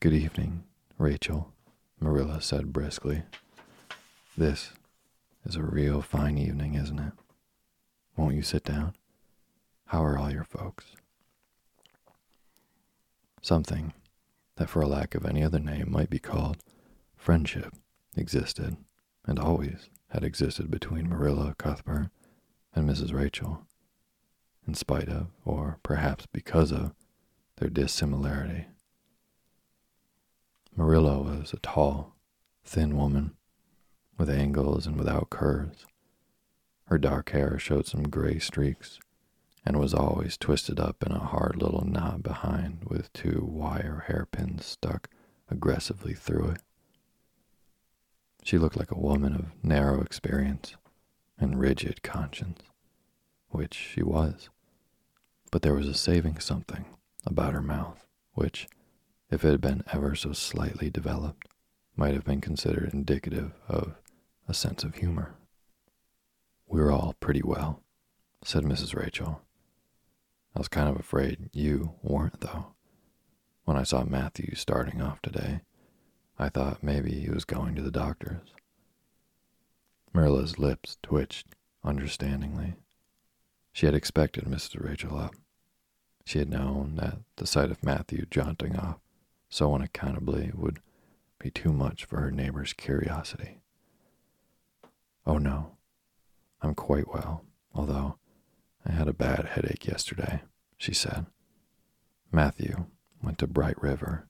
Good 0.00 0.12
evening, 0.12 0.64
Rachel, 0.98 1.52
Marilla 2.00 2.40
said 2.40 2.72
briskly. 2.72 3.22
This 4.36 4.72
is 5.44 5.56
a 5.56 5.62
real 5.62 6.02
fine 6.02 6.38
evening, 6.38 6.74
isn't 6.74 6.98
it? 6.98 7.12
Won't 8.16 8.34
you 8.34 8.42
sit 8.42 8.64
down? 8.64 8.94
How 9.86 10.04
are 10.04 10.18
all 10.18 10.30
your 10.30 10.44
folks? 10.44 10.86
Something 13.40 13.92
that 14.56 14.68
for 14.70 14.80
a 14.82 14.88
lack 14.88 15.14
of 15.14 15.26
any 15.26 15.42
other 15.42 15.58
name 15.58 15.90
might 15.90 16.10
be 16.10 16.18
called 16.18 16.58
friendship 17.16 17.74
existed 18.16 18.76
and 19.24 19.38
always 19.38 19.88
had 20.08 20.24
existed 20.24 20.70
between 20.70 21.08
Marilla 21.08 21.54
Cuthbert 21.58 22.10
and 22.74 22.88
Mrs. 22.88 23.12
Rachel, 23.12 23.66
in 24.66 24.74
spite 24.74 25.08
of, 25.08 25.28
or 25.44 25.78
perhaps 25.82 26.26
because 26.32 26.72
of, 26.72 26.92
their 27.56 27.68
dissimilarity. 27.68 28.66
Marilla 30.74 31.20
was 31.20 31.52
a 31.52 31.58
tall, 31.58 32.16
thin 32.64 32.96
woman, 32.96 33.36
with 34.16 34.30
angles 34.30 34.86
and 34.86 34.96
without 34.96 35.30
curves. 35.30 35.86
Her 36.86 36.98
dark 36.98 37.30
hair 37.30 37.58
showed 37.58 37.86
some 37.86 38.08
gray 38.08 38.38
streaks 38.38 38.98
and 39.64 39.78
was 39.78 39.94
always 39.94 40.36
twisted 40.36 40.80
up 40.80 41.04
in 41.04 41.12
a 41.12 41.18
hard 41.18 41.62
little 41.62 41.84
knot 41.86 42.22
behind 42.22 42.84
with 42.86 43.12
two 43.12 43.44
wire 43.44 44.04
hairpins 44.08 44.64
stuck 44.64 45.08
aggressively 45.48 46.14
through 46.14 46.50
it. 46.50 46.62
She 48.42 48.58
looked 48.58 48.76
like 48.76 48.90
a 48.90 48.98
woman 48.98 49.34
of 49.34 49.52
narrow 49.62 50.00
experience 50.00 50.74
and 51.38 51.60
rigid 51.60 52.02
conscience, 52.02 52.60
which 53.48 53.74
she 53.74 54.02
was. 54.02 54.48
But 55.50 55.62
there 55.62 55.74
was 55.74 55.88
a 55.88 55.94
saving 55.94 56.40
something 56.40 56.86
about 57.26 57.52
her 57.52 57.62
mouth, 57.62 58.06
which, 58.34 58.68
if 59.30 59.44
it 59.44 59.50
had 59.50 59.60
been 59.60 59.84
ever 59.92 60.14
so 60.14 60.32
slightly 60.32 60.90
developed, 60.90 61.48
might 61.96 62.14
have 62.14 62.24
been 62.24 62.40
considered 62.40 62.92
indicative 62.92 63.52
of 63.68 63.94
a 64.48 64.54
sense 64.54 64.82
of 64.84 64.96
humor. 64.96 65.34
We're 66.66 66.90
all 66.90 67.14
pretty 67.20 67.42
well, 67.42 67.82
said 68.42 68.64
Mrs. 68.64 68.96
Rachel, 68.96 69.42
I 70.54 70.58
was 70.58 70.68
kind 70.68 70.88
of 70.88 70.96
afraid 70.96 71.48
you 71.52 71.94
weren't, 72.02 72.40
though. 72.40 72.74
When 73.64 73.76
I 73.76 73.84
saw 73.84 74.04
Matthew 74.04 74.54
starting 74.54 75.00
off 75.00 75.22
today, 75.22 75.60
I 76.38 76.48
thought 76.48 76.82
maybe 76.82 77.20
he 77.20 77.30
was 77.30 77.44
going 77.44 77.74
to 77.74 77.82
the 77.82 77.90
doctor's. 77.90 78.54
Marilla's 80.12 80.58
lips 80.58 80.98
twitched 81.02 81.46
understandingly. 81.84 82.74
She 83.72 83.86
had 83.86 83.94
expected 83.94 84.44
Mrs. 84.44 84.84
Rachel 84.84 85.16
up. 85.16 85.34
She 86.24 86.38
had 86.38 86.50
known 86.50 86.96
that 86.96 87.18
the 87.36 87.46
sight 87.46 87.70
of 87.70 87.82
Matthew 87.82 88.26
jaunting 88.30 88.76
off 88.76 88.98
so 89.48 89.74
unaccountably 89.74 90.52
would 90.54 90.80
be 91.38 91.50
too 91.50 91.72
much 91.72 92.04
for 92.04 92.20
her 92.20 92.30
neighbor's 92.30 92.72
curiosity. 92.72 93.58
Oh 95.26 95.38
no, 95.38 95.76
I'm 96.60 96.74
quite 96.74 97.08
well, 97.08 97.44
although 97.74 98.18
I 98.86 98.92
had 98.92 99.08
a 99.08 99.12
bad 99.12 99.46
headache 99.46 99.86
yesterday, 99.86 100.42
she 100.76 100.92
said. 100.94 101.26
Matthew 102.30 102.86
went 103.22 103.38
to 103.38 103.46
Bright 103.46 103.80
River. 103.82 104.28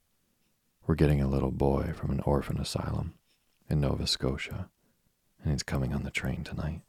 We're 0.86 0.94
getting 0.94 1.20
a 1.20 1.28
little 1.28 1.50
boy 1.50 1.92
from 1.94 2.10
an 2.10 2.20
orphan 2.20 2.58
asylum 2.58 3.14
in 3.68 3.80
Nova 3.80 4.06
Scotia, 4.06 4.68
and 5.42 5.52
he's 5.52 5.62
coming 5.62 5.92
on 5.92 6.02
the 6.02 6.10
train 6.10 6.44
tonight. 6.44 6.82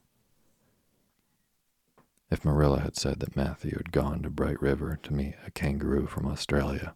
If 2.29 2.45
Marilla 2.45 2.79
had 2.79 2.95
said 2.95 3.19
that 3.19 3.35
Matthew 3.35 3.75
had 3.77 3.91
gone 3.91 4.23
to 4.23 4.29
Bright 4.29 4.61
River 4.61 4.99
to 5.03 5.13
meet 5.13 5.35
a 5.45 5.51
kangaroo 5.51 6.07
from 6.07 6.25
Australia, 6.25 6.95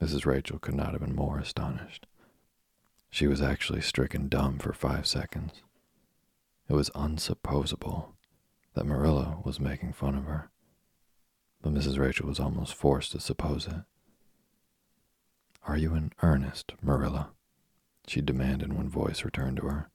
Mrs. 0.00 0.24
Rachel 0.24 0.58
could 0.58 0.74
not 0.74 0.92
have 0.92 1.00
been 1.00 1.14
more 1.14 1.38
astonished. 1.38 2.06
She 3.10 3.26
was 3.26 3.42
actually 3.42 3.82
stricken 3.82 4.28
dumb 4.28 4.58
for 4.58 4.72
five 4.72 5.06
seconds. 5.06 5.62
It 6.68 6.74
was 6.74 6.90
unsupposable 6.94 8.14
that 8.74 8.86
Marilla 8.86 9.38
was 9.44 9.60
making 9.60 9.92
fun 9.92 10.14
of 10.14 10.24
her, 10.24 10.50
but 11.60 11.74
Mrs. 11.74 11.98
Rachel 11.98 12.28
was 12.28 12.40
almost 12.40 12.74
forced 12.74 13.12
to 13.12 13.20
suppose 13.20 13.66
it. 13.66 13.82
Are 15.66 15.76
you 15.76 15.94
in 15.94 16.12
earnest, 16.22 16.72
Marilla? 16.80 17.30
she 18.06 18.20
demanded 18.20 18.72
when 18.72 18.88
voice 18.88 19.24
returned 19.24 19.58
to 19.58 19.66
her. 19.66 19.90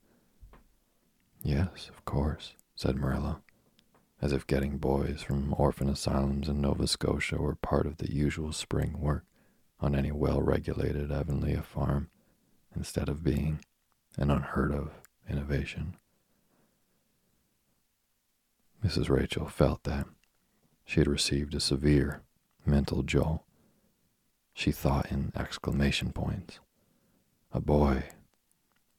Yes, 1.46 1.90
of 1.90 2.04
course, 2.04 2.56
said 2.76 2.98
Marilla 2.98 3.40
as 4.22 4.32
if 4.32 4.48
getting 4.48 4.78
boys 4.78 5.22
from 5.22 5.54
orphan 5.58 5.88
asylums 5.88 6.48
in 6.48 6.60
Nova 6.60 6.88
Scotia 6.88 7.38
were 7.38 7.54
part 7.54 7.86
of 7.86 7.98
the 7.98 8.12
usual 8.12 8.52
spring 8.52 9.00
work 9.00 9.24
on 9.80 9.94
any 9.94 10.12
well 10.12 10.42
regulated 10.42 11.12
Avonlea 11.12 11.62
farm 11.62 12.10
instead 12.76 13.08
of 13.08 13.24
being 13.24 13.60
an 14.18 14.32
unheard 14.32 14.74
of 14.74 14.94
innovation. 15.30 15.96
Mrs. 18.84 19.10
Rachel 19.10 19.48
felt 19.48 19.84
that 19.84 20.08
she 20.86 21.00
had 21.00 21.08
received 21.08 21.54
a 21.54 21.60
severe 21.60 22.22
mental 22.66 23.04
jolt. 23.04 23.44
She 24.54 24.72
thought 24.72 25.12
in 25.12 25.32
exclamation 25.36 26.14
points. 26.14 26.60
A 27.52 27.60
boy, 27.60 28.06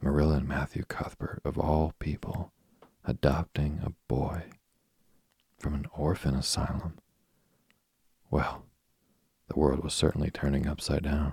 Marilla 0.06 0.36
and 0.36 0.46
Matthew 0.46 0.84
Cuthbert, 0.84 1.40
of 1.44 1.58
all 1.58 1.92
people, 1.98 2.52
adopting 3.04 3.80
a 3.82 3.90
boy 4.06 4.44
from 5.58 5.74
an 5.74 5.86
orphan 5.92 6.36
asylum. 6.36 6.98
Well, 8.30 8.62
the 9.48 9.58
world 9.58 9.82
was 9.82 9.94
certainly 9.94 10.30
turning 10.30 10.68
upside 10.68 11.02
down. 11.02 11.32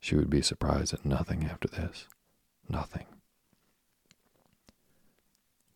She 0.00 0.16
would 0.16 0.28
be 0.28 0.42
surprised 0.42 0.92
at 0.92 1.04
nothing 1.04 1.44
after 1.44 1.68
this. 1.68 2.08
Nothing. 2.68 3.06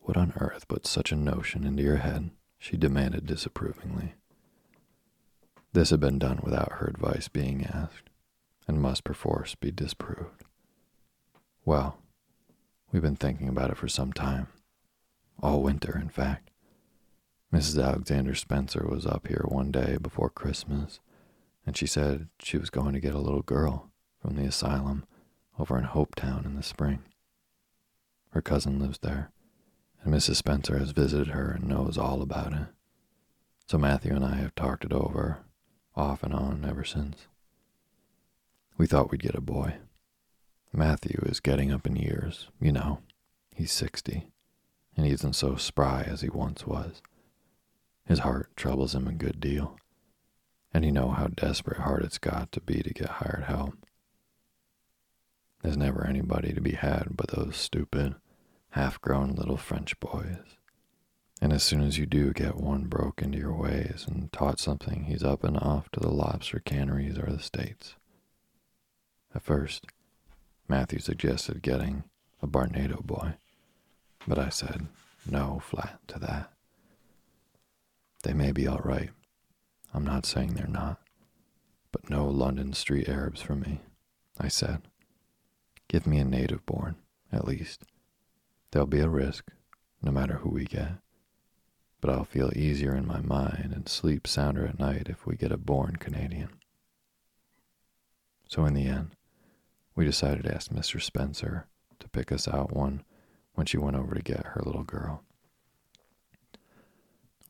What 0.00 0.16
on 0.16 0.32
earth 0.36 0.66
put 0.66 0.88
such 0.88 1.12
a 1.12 1.16
notion 1.16 1.62
into 1.62 1.84
your 1.84 1.98
head? 1.98 2.30
she 2.58 2.76
demanded 2.76 3.24
disapprovingly. 3.24 4.14
This 5.72 5.90
had 5.90 6.00
been 6.00 6.18
done 6.18 6.40
without 6.42 6.72
her 6.72 6.88
advice 6.88 7.28
being 7.28 7.64
asked, 7.64 8.10
and 8.66 8.82
must 8.82 9.04
perforce 9.04 9.54
be 9.54 9.70
disproved. 9.70 10.42
Well, 11.66 11.98
we've 12.92 13.00
been 13.00 13.16
thinking 13.16 13.48
about 13.48 13.70
it 13.70 13.78
for 13.78 13.88
some 13.88 14.12
time. 14.12 14.48
All 15.42 15.62
winter, 15.62 15.98
in 15.98 16.10
fact. 16.10 16.50
Mrs. 17.52 17.82
Alexander 17.82 18.34
Spencer 18.34 18.86
was 18.86 19.06
up 19.06 19.28
here 19.28 19.44
one 19.48 19.70
day 19.70 19.96
before 20.00 20.28
Christmas, 20.28 21.00
and 21.64 21.76
she 21.76 21.86
said 21.86 22.28
she 22.38 22.58
was 22.58 22.68
going 22.68 22.92
to 22.92 23.00
get 23.00 23.14
a 23.14 23.20
little 23.20 23.42
girl 23.42 23.90
from 24.20 24.36
the 24.36 24.44
asylum 24.44 25.06
over 25.58 25.78
in 25.78 25.84
Hopeton 25.84 26.44
in 26.44 26.54
the 26.54 26.62
spring. 26.62 27.02
Her 28.30 28.42
cousin 28.42 28.78
lives 28.78 28.98
there, 28.98 29.30
and 30.02 30.12
Mrs. 30.12 30.36
Spencer 30.36 30.78
has 30.78 30.90
visited 30.90 31.28
her 31.28 31.52
and 31.52 31.68
knows 31.68 31.96
all 31.96 32.20
about 32.20 32.52
it. 32.52 32.66
So 33.66 33.78
Matthew 33.78 34.14
and 34.14 34.24
I 34.24 34.34
have 34.34 34.54
talked 34.54 34.84
it 34.84 34.92
over 34.92 35.38
off 35.96 36.22
and 36.22 36.34
on 36.34 36.66
ever 36.68 36.84
since. 36.84 37.28
We 38.76 38.86
thought 38.86 39.10
we'd 39.10 39.22
get 39.22 39.36
a 39.36 39.40
boy. 39.40 39.76
Matthew 40.76 41.22
is 41.26 41.38
getting 41.38 41.70
up 41.70 41.86
in 41.86 41.94
years, 41.94 42.48
you 42.60 42.72
know. 42.72 42.98
He's 43.54 43.70
60, 43.70 44.26
and 44.96 45.06
he 45.06 45.12
isn't 45.12 45.34
so 45.34 45.54
spry 45.54 46.02
as 46.02 46.22
he 46.22 46.28
once 46.28 46.66
was. 46.66 47.00
His 48.04 48.20
heart 48.20 48.50
troubles 48.56 48.94
him 48.94 49.06
a 49.06 49.12
good 49.12 49.38
deal, 49.38 49.78
and 50.72 50.84
you 50.84 50.90
know 50.90 51.10
how 51.10 51.28
desperate 51.28 51.80
hard 51.80 52.02
it's 52.02 52.18
got 52.18 52.50
to 52.52 52.60
be 52.60 52.82
to 52.82 52.92
get 52.92 53.08
hired 53.08 53.44
help. 53.46 53.74
There's 55.62 55.76
never 55.76 56.04
anybody 56.04 56.52
to 56.52 56.60
be 56.60 56.72
had 56.72 57.16
but 57.16 57.28
those 57.28 57.56
stupid, 57.56 58.16
half 58.70 59.00
grown 59.00 59.34
little 59.34 59.56
French 59.56 59.98
boys. 60.00 60.56
And 61.40 61.52
as 61.52 61.62
soon 61.62 61.82
as 61.82 61.98
you 61.98 62.06
do 62.06 62.32
get 62.32 62.56
one 62.56 62.84
broke 62.84 63.22
into 63.22 63.38
your 63.38 63.54
ways 63.54 64.06
and 64.08 64.32
taught 64.32 64.58
something, 64.58 65.04
he's 65.04 65.22
up 65.22 65.44
and 65.44 65.56
off 65.56 65.88
to 65.92 66.00
the 66.00 66.10
lobster 66.10 66.58
canneries 66.58 67.16
or 67.16 67.30
the 67.30 67.42
States. 67.42 67.94
At 69.34 69.42
first, 69.42 69.86
Matthew 70.68 70.98
suggested 70.98 71.62
getting 71.62 72.04
a 72.40 72.46
Barnardo 72.46 73.02
boy, 73.02 73.34
but 74.26 74.38
I 74.38 74.48
said 74.48 74.86
no 75.30 75.60
flat 75.62 76.00
to 76.08 76.18
that. 76.20 76.50
They 78.22 78.32
may 78.32 78.52
be 78.52 78.66
all 78.66 78.80
right. 78.82 79.10
I'm 79.92 80.04
not 80.04 80.26
saying 80.26 80.54
they're 80.54 80.66
not. 80.66 80.98
But 81.92 82.10
no 82.10 82.26
London 82.26 82.72
street 82.72 83.08
Arabs 83.08 83.40
for 83.40 83.54
me, 83.54 83.80
I 84.40 84.48
said. 84.48 84.82
Give 85.86 86.06
me 86.06 86.18
a 86.18 86.24
native 86.24 86.66
born, 86.66 86.96
at 87.30 87.46
least. 87.46 87.84
There'll 88.70 88.86
be 88.86 89.00
a 89.00 89.08
risk, 89.08 89.50
no 90.02 90.10
matter 90.10 90.38
who 90.38 90.50
we 90.50 90.64
get. 90.64 90.94
But 92.00 92.10
I'll 92.10 92.24
feel 92.24 92.50
easier 92.56 92.96
in 92.96 93.06
my 93.06 93.20
mind 93.20 93.72
and 93.74 93.88
sleep 93.88 94.26
sounder 94.26 94.66
at 94.66 94.78
night 94.78 95.06
if 95.08 95.26
we 95.26 95.36
get 95.36 95.52
a 95.52 95.56
born 95.56 95.96
Canadian. 95.96 96.48
So 98.48 98.64
in 98.64 98.74
the 98.74 98.86
end, 98.86 99.10
we 99.94 100.04
decided 100.04 100.44
to 100.44 100.54
ask 100.54 100.70
Mr. 100.70 101.00
Spencer 101.00 101.66
to 102.00 102.08
pick 102.08 102.32
us 102.32 102.48
out 102.48 102.72
one 102.72 103.04
when 103.54 103.66
she 103.66 103.78
went 103.78 103.96
over 103.96 104.14
to 104.14 104.22
get 104.22 104.46
her 104.46 104.62
little 104.64 104.82
girl. 104.82 105.22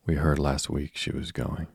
We 0.06 0.16
heard 0.16 0.38
last 0.38 0.68
week 0.68 0.96
she 0.96 1.10
was 1.10 1.32
going, 1.32 1.68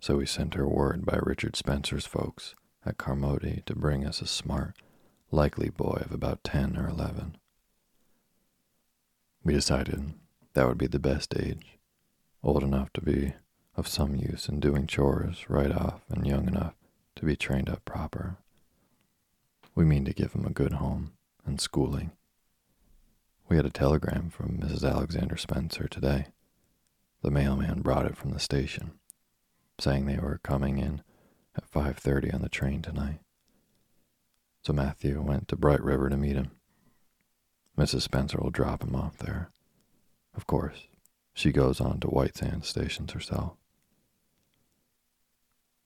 so 0.00 0.16
we 0.16 0.26
sent 0.26 0.54
her 0.54 0.66
word 0.66 1.04
by 1.04 1.18
Richard 1.22 1.56
Spencer's 1.56 2.06
folks 2.06 2.54
at 2.86 2.96
Carmody 2.96 3.62
to 3.66 3.74
bring 3.74 4.06
us 4.06 4.22
a 4.22 4.26
smart, 4.26 4.76
likely 5.30 5.68
boy 5.68 6.02
of 6.04 6.12
about 6.12 6.42
10 6.42 6.78
or 6.78 6.88
11. 6.88 7.36
We 9.44 9.52
decided 9.52 10.14
that 10.54 10.66
would 10.66 10.78
be 10.78 10.86
the 10.86 10.98
best 10.98 11.34
age, 11.38 11.78
old 12.42 12.62
enough 12.62 12.92
to 12.94 13.02
be 13.02 13.34
of 13.76 13.86
some 13.86 14.16
use 14.16 14.48
in 14.48 14.60
doing 14.60 14.86
chores 14.86 15.44
right 15.48 15.72
off 15.72 16.00
and 16.08 16.26
young 16.26 16.48
enough 16.48 16.74
to 17.16 17.26
be 17.26 17.36
trained 17.36 17.68
up 17.68 17.84
proper. 17.84 18.38
We 19.74 19.84
mean 19.84 20.04
to 20.04 20.12
give 20.12 20.32
him 20.32 20.44
a 20.44 20.50
good 20.50 20.74
home 20.74 21.12
and 21.44 21.60
schooling. 21.60 22.12
We 23.48 23.56
had 23.56 23.66
a 23.66 23.70
telegram 23.70 24.30
from 24.30 24.58
Mrs. 24.58 24.88
Alexander 24.88 25.36
Spencer 25.36 25.88
today 25.88 26.28
the 27.22 27.30
mailman 27.30 27.82
brought 27.82 28.06
it 28.06 28.16
from 28.16 28.30
the 28.30 28.40
station, 28.40 28.92
saying 29.78 30.06
they 30.06 30.18
were 30.18 30.40
coming 30.42 30.78
in 30.78 31.02
at 31.54 31.68
5:30 31.68 32.32
on 32.32 32.42
the 32.42 32.48
train 32.48 32.80
tonight. 32.80 33.20
So 34.62 34.72
Matthew 34.72 35.20
went 35.20 35.48
to 35.48 35.56
Bright 35.56 35.82
River 35.82 36.08
to 36.08 36.16
meet 36.16 36.36
him. 36.36 36.50
Mrs. 37.76 38.02
Spencer 38.02 38.38
will 38.38 38.50
drop 38.50 38.82
him 38.82 38.94
off 38.94 39.18
there. 39.18 39.50
Of 40.34 40.46
course, 40.46 40.88
she 41.34 41.52
goes 41.52 41.80
on 41.80 42.00
to 42.00 42.08
White 42.08 42.36
Sands 42.36 42.68
stations 42.68 43.12
herself. 43.12 43.56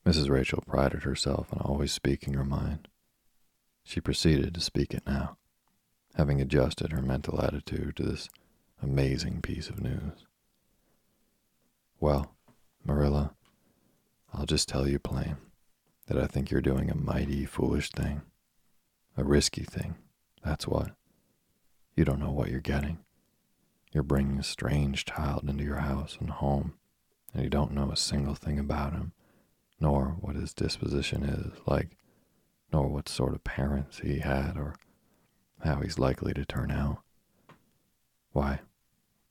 Mrs. 0.05 0.29
Rachel 0.29 0.63
prided 0.67 1.03
herself 1.03 1.53
on 1.53 1.61
always 1.61 1.93
speaking 1.93 2.35
her 2.35 2.45
mind. 2.45 2.89
She 3.85 4.01
proceeded 4.01 4.55
to 4.55 4.61
speak 4.61 4.95
it 4.95 5.05
now, 5.07 5.37
having 6.15 6.41
adjusted 6.41 6.93
her 6.93 7.03
mental 7.03 7.41
attitude 7.41 7.97
to 7.97 8.03
this 8.03 8.29
amazing 8.83 9.43
piece 9.43 9.69
of 9.69 9.81
news. 9.81 10.27
Well, 12.01 12.35
Marilla, 12.85 13.35
I'll 14.33 14.47
just 14.47 14.69
tell 14.69 14.89
you 14.89 14.99
plain 14.99 15.37
that 16.07 16.19
I 16.19 16.27
think 16.27 16.51
you're 16.51 16.61
doing 16.61 16.91
a 16.91 16.97
mighty 16.97 17.45
foolish 17.45 17.91
thing. 17.91 18.23
A 19.17 19.23
risky 19.23 19.63
thing, 19.63 19.97
that's 20.43 20.67
what. 20.67 20.91
You 21.95 22.05
don't 22.05 22.19
know 22.19 22.33
what 22.33 22.51
you're 22.51 22.61
getting. 22.61 22.99
You're 23.93 24.03
bringing 24.03 24.39
a 24.39 24.43
strange 24.43 25.05
child 25.05 25.49
into 25.49 25.63
your 25.63 25.79
house 25.79 26.17
and 26.21 26.31
home, 26.31 26.75
and 27.33 27.45
you 27.45 27.49
don't 27.49 27.73
know 27.73 27.93
a 27.93 27.97
single 27.97 28.35
thing 28.35 28.59
about 28.59 28.93
him, 28.93 29.13
nor 29.79 30.17
what 30.21 30.35
his 30.35 30.53
disposition 30.53 31.23
is 31.23 31.61
like, 31.67 31.97
nor 32.73 32.89
what 32.89 33.09
sort 33.09 33.35
of 33.35 33.45
parents 33.45 34.01
he 34.01 34.19
had, 34.19 34.57
or 34.57 34.75
how 35.63 35.81
he's 35.81 35.99
likely 35.99 36.35
to 36.35 36.45
turn 36.45 36.71
out. 36.71 36.99
Why, 38.33 38.61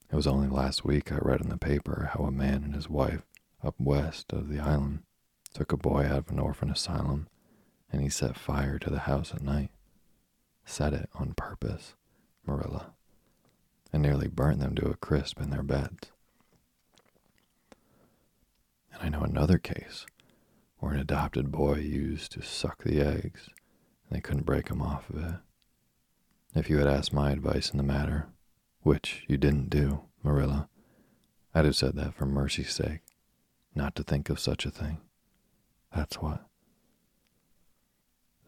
it 0.10 0.16
was 0.16 0.28
only 0.28 0.48
last 0.48 0.86
week 0.86 1.12
I 1.12 1.18
read 1.18 1.42
in 1.42 1.50
the 1.50 1.58
paper 1.58 2.12
how 2.14 2.26
a 2.26 2.32
man 2.32 2.64
and 2.64 2.76
his 2.76 2.90
wife 2.90 3.24
up 3.64 3.76
west 3.80 4.32
of 4.32 4.50
the 4.50 4.60
island 4.60 5.04
took 5.54 5.72
a 5.72 5.78
boy 5.78 6.06
out 6.06 6.20
of 6.20 6.30
an 6.30 6.40
orphan 6.40 6.70
asylum 6.70 7.28
and 7.92 8.02
he 8.02 8.10
set 8.10 8.38
fire 8.38 8.80
to 8.80 8.90
the 8.90 9.00
house 9.00 9.34
at 9.34 9.42
night. 9.42 9.70
Set 10.66 10.94
it 10.94 11.10
on 11.14 11.34
purpose, 11.34 11.96
Marilla, 12.46 12.94
and 13.92 14.02
nearly 14.02 14.28
burnt 14.28 14.60
them 14.60 14.76
to 14.76 14.90
a 14.90 14.96
crisp 14.96 15.40
in 15.40 15.50
their 15.50 15.64
beds. 15.64 16.12
And 18.94 19.02
I 19.02 19.10
know 19.10 19.22
another 19.22 19.58
case 19.58 20.06
where 20.84 20.92
an 20.96 21.00
adopted 21.00 21.50
boy 21.50 21.76
used 21.76 22.34
to 22.34 22.42
suck 22.42 22.84
the 22.84 23.00
eggs 23.00 23.48
and 23.48 24.18
they 24.18 24.20
couldn't 24.20 24.46
break 24.46 24.70
off 24.70 25.10
of 25.10 25.24
it. 25.24 25.36
If 26.56 26.70
you 26.70 26.78
had 26.78 26.90
asked 26.90 27.14
my 27.14 27.32
advice 27.32 27.70
in 27.70 27.78
the 27.78 27.84
matter, 27.84 28.28
which 28.82 29.24
you 29.30 29.38
didn't 29.38 29.70
do, 29.70 30.02
Marilla, 30.24 30.68
I'd 31.56 31.64
have 31.64 31.78
said 31.78 31.96
that 31.96 32.14
for 32.14 32.26
mercy's 32.26 32.74
sake, 32.74 33.00
not 33.74 33.96
to 33.96 34.04
think 34.04 34.30
of 34.30 34.42
such 34.42 34.66
a 34.66 34.72
thing. 34.72 34.98
That's 35.96 36.18
what. 36.18 36.44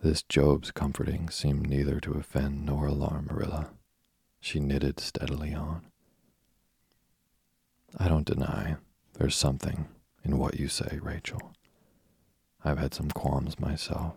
This 0.03 0.21
Job's 0.21 0.71
comforting 0.71 1.29
seemed 1.29 1.69
neither 1.69 2.01
to 2.01 2.15
offend 2.15 2.65
nor 2.65 2.87
alarm 2.87 3.29
Marilla. 3.31 3.69
She 4.41 4.59
knitted 4.59 4.99
steadily 4.99 5.53
on. 5.53 5.85
I 7.97 8.09
don't 8.09 8.27
deny 8.27 8.75
there's 9.13 9.37
something 9.37 9.87
in 10.25 10.37
what 10.37 10.59
you 10.59 10.67
say, 10.67 10.99
Rachel. 11.01 11.53
I've 12.65 12.79
had 12.79 12.95
some 12.95 13.11
qualms 13.11 13.59
myself, 13.59 14.15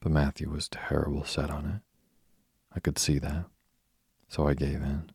but 0.00 0.10
Matthew 0.10 0.48
was 0.48 0.70
terrible 0.70 1.24
set 1.24 1.50
on 1.50 1.66
it. 1.66 1.82
I 2.74 2.80
could 2.80 2.98
see 2.98 3.18
that, 3.18 3.44
so 4.26 4.48
I 4.48 4.54
gave 4.54 4.76
in. 4.76 5.10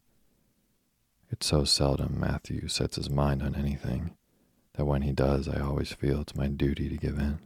It's 1.31 1.47
so 1.47 1.63
seldom 1.63 2.19
Matthew 2.19 2.67
sets 2.67 2.97
his 2.97 3.09
mind 3.09 3.41
on 3.41 3.55
anything 3.55 4.15
that 4.75 4.85
when 4.85 5.01
he 5.01 5.13
does, 5.13 5.47
I 5.47 5.61
always 5.61 5.93
feel 5.93 6.21
it's 6.21 6.35
my 6.35 6.47
duty 6.47 6.89
to 6.89 6.97
give 6.97 7.17
in. 7.17 7.39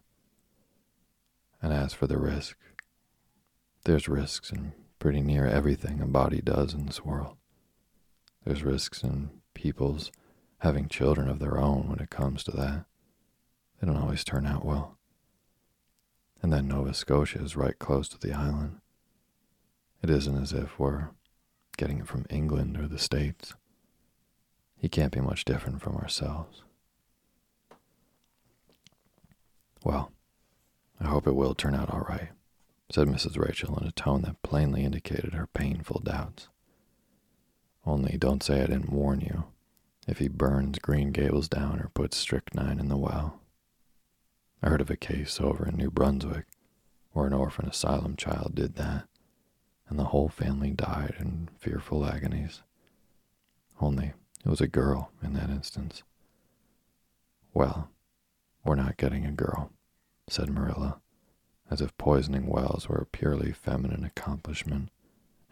And 1.61 1.71
as 1.71 1.93
for 1.93 2.05
the 2.05 2.17
risk, 2.17 2.57
there's 3.85 4.09
risks 4.09 4.51
in 4.51 4.73
pretty 4.99 5.21
near 5.21 5.45
everything 5.45 6.01
a 6.01 6.05
body 6.05 6.41
does 6.41 6.73
in 6.73 6.85
this 6.85 7.05
world. 7.05 7.37
There's 8.43 8.63
risks 8.63 9.03
in 9.03 9.29
people's 9.53 10.11
having 10.59 10.89
children 10.89 11.29
of 11.29 11.39
their 11.39 11.57
own 11.57 11.87
when 11.87 11.99
it 11.99 12.09
comes 12.09 12.43
to 12.43 12.51
that. 12.51 12.85
They 13.79 13.87
don't 13.87 13.97
always 13.97 14.23
turn 14.23 14.45
out 14.45 14.65
well. 14.65 14.97
And 16.41 16.51
then 16.53 16.67
Nova 16.67 16.93
Scotia 16.93 17.41
is 17.41 17.55
right 17.55 17.77
close 17.77 18.07
to 18.09 18.19
the 18.19 18.33
island. 18.33 18.79
It 20.03 20.09
isn't 20.09 20.41
as 20.41 20.53
if 20.53 20.77
we're 20.79 21.09
getting 21.77 21.99
it 21.99 22.07
from 22.07 22.25
England 22.29 22.77
or 22.77 22.87
the 22.87 22.99
States. 22.99 23.53
He 24.77 24.87
can't 24.87 25.11
be 25.11 25.21
much 25.21 25.45
different 25.45 25.81
from 25.81 25.95
ourselves. 25.95 26.61
Well, 29.83 30.11
I 30.99 31.05
hope 31.05 31.27
it 31.27 31.35
will 31.35 31.55
turn 31.55 31.75
out 31.75 31.89
all 31.89 32.05
right, 32.09 32.29
said 32.91 33.07
Mrs. 33.07 33.37
Rachel 33.37 33.77
in 33.79 33.87
a 33.87 33.91
tone 33.91 34.21
that 34.21 34.41
plainly 34.43 34.83
indicated 34.83 35.33
her 35.33 35.47
painful 35.47 36.01
doubts. 36.03 36.47
Only 37.85 38.17
don't 38.17 38.43
say 38.43 38.61
I 38.61 38.67
didn't 38.67 38.91
warn 38.91 39.21
you 39.21 39.45
if 40.07 40.19
he 40.19 40.27
burns 40.27 40.79
Green 40.79 41.11
Gables 41.11 41.47
down 41.47 41.79
or 41.79 41.89
puts 41.89 42.17
strychnine 42.17 42.79
in 42.79 42.87
the 42.87 42.97
well. 42.97 43.39
I 44.61 44.69
heard 44.69 44.81
of 44.81 44.89
a 44.89 44.95
case 44.95 45.39
over 45.39 45.67
in 45.67 45.75
New 45.75 45.91
Brunswick 45.91 46.45
where 47.11 47.27
an 47.27 47.33
orphan 47.33 47.67
asylum 47.67 48.15
child 48.15 48.55
did 48.55 48.75
that, 48.75 49.07
and 49.87 49.97
the 49.97 50.05
whole 50.05 50.27
family 50.27 50.71
died 50.71 51.15
in 51.19 51.49
fearful 51.57 52.05
agonies. 52.05 52.61
Only 53.79 54.13
it 54.43 54.49
was 54.49 54.61
a 54.61 54.67
girl 54.67 55.11
in 55.23 55.33
that 55.33 55.49
instance. 55.49 56.03
Well, 57.53 57.89
we're 58.65 58.75
not 58.75 58.97
getting 58.97 59.25
a 59.25 59.31
girl, 59.31 59.71
said 60.27 60.49
Marilla, 60.49 60.99
as 61.69 61.79
if 61.79 61.97
poisoning 61.97 62.47
wells 62.47 62.89
were 62.89 62.97
a 62.97 63.05
purely 63.05 63.53
feminine 63.53 64.03
accomplishment 64.03 64.89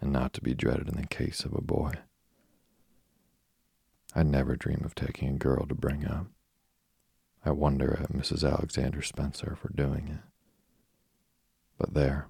and 0.01 0.11
not 0.11 0.33
to 0.33 0.41
be 0.41 0.53
dreaded 0.53 0.89
in 0.89 0.95
the 0.95 1.07
case 1.07 1.45
of 1.45 1.53
a 1.53 1.61
boy. 1.61 1.93
I'd 4.13 4.27
never 4.27 4.55
dream 4.55 4.81
of 4.83 4.95
taking 4.95 5.29
a 5.29 5.37
girl 5.37 5.65
to 5.65 5.73
bring 5.73 6.05
up. 6.05 6.27
I 7.45 7.51
wonder 7.51 7.99
at 8.01 8.13
Mrs. 8.13 8.49
Alexander 8.49 9.01
Spencer 9.01 9.57
for 9.59 9.69
doing 9.73 10.07
it. 10.07 10.21
But 11.77 11.93
there, 11.93 12.27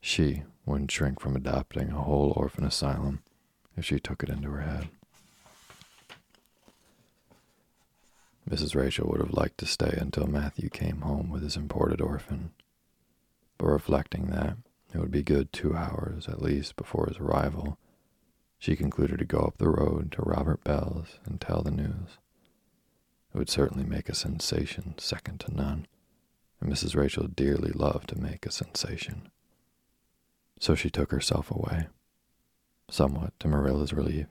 she 0.00 0.42
wouldn't 0.66 0.90
shrink 0.90 1.20
from 1.20 1.34
adopting 1.34 1.90
a 1.90 2.02
whole 2.02 2.32
orphan 2.36 2.64
asylum 2.64 3.22
if 3.76 3.84
she 3.84 3.98
took 3.98 4.22
it 4.22 4.28
into 4.28 4.50
her 4.50 4.60
head. 4.60 4.88
Mrs. 8.48 8.74
Rachel 8.74 9.08
would 9.08 9.20
have 9.20 9.32
liked 9.32 9.58
to 9.58 9.66
stay 9.66 9.96
until 9.98 10.26
Matthew 10.26 10.68
came 10.68 11.02
home 11.02 11.30
with 11.30 11.42
his 11.42 11.56
imported 11.56 12.00
orphan, 12.00 12.50
but 13.58 13.66
reflecting 13.66 14.26
that 14.26 14.56
it 14.94 14.98
would 14.98 15.10
be 15.10 15.22
good 15.22 15.52
two 15.52 15.76
hours 15.76 16.28
at 16.28 16.42
least 16.42 16.76
before 16.76 17.06
his 17.06 17.18
arrival, 17.18 17.78
she 18.58 18.74
concluded 18.74 19.18
to 19.18 19.24
go 19.24 19.40
up 19.40 19.58
the 19.58 19.68
road 19.68 20.12
to 20.12 20.22
Robert 20.22 20.64
Bell's 20.64 21.18
and 21.24 21.40
tell 21.40 21.62
the 21.62 21.70
news. 21.70 22.18
It 23.38 23.42
would 23.42 23.50
certainly 23.50 23.84
make 23.84 24.08
a 24.08 24.16
sensation 24.16 24.96
second 24.98 25.38
to 25.42 25.54
none, 25.54 25.86
and 26.60 26.72
Mrs. 26.72 26.96
Rachel 26.96 27.28
dearly 27.28 27.70
loved 27.70 28.08
to 28.08 28.20
make 28.20 28.44
a 28.44 28.50
sensation. 28.50 29.30
So 30.58 30.74
she 30.74 30.90
took 30.90 31.12
herself 31.12 31.48
away, 31.48 31.86
somewhat 32.90 33.38
to 33.38 33.46
Marilla's 33.46 33.92
relief, 33.92 34.26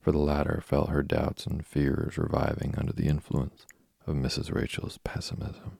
for 0.00 0.12
the 0.12 0.18
latter 0.18 0.62
felt 0.64 0.90
her 0.90 1.02
doubts 1.02 1.44
and 1.44 1.66
fears 1.66 2.16
reviving 2.16 2.76
under 2.78 2.92
the 2.92 3.08
influence 3.08 3.66
of 4.06 4.14
Mrs. 4.14 4.54
Rachel's 4.54 4.98
pessimism. 4.98 5.78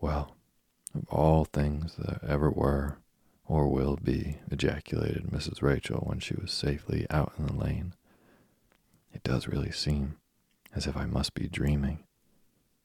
Well, 0.00 0.36
of 0.94 1.06
all 1.10 1.44
things 1.44 1.96
that 1.96 2.24
ever 2.24 2.50
were, 2.50 2.96
or 3.44 3.68
will 3.68 3.98
be, 4.02 4.38
ejaculated 4.50 5.24
Mrs. 5.24 5.60
Rachel 5.60 5.98
when 6.06 6.18
she 6.18 6.34
was 6.34 6.50
safely 6.50 7.06
out 7.10 7.34
in 7.38 7.44
the 7.44 7.52
lane. 7.52 7.92
It 9.12 9.22
does 9.22 9.48
really 9.48 9.70
seem 9.70 10.16
as 10.76 10.86
if 10.86 10.96
I 10.96 11.06
must 11.06 11.34
be 11.34 11.48
dreaming. 11.48 12.04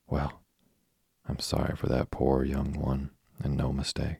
Well, 0.07 0.41
I'm 1.27 1.37
sorry 1.37 1.75
for 1.75 1.87
that 1.87 2.09
poor 2.09 2.43
young 2.43 2.73
one, 2.73 3.11
and 3.43 3.55
no 3.55 3.71
mistake. 3.71 4.17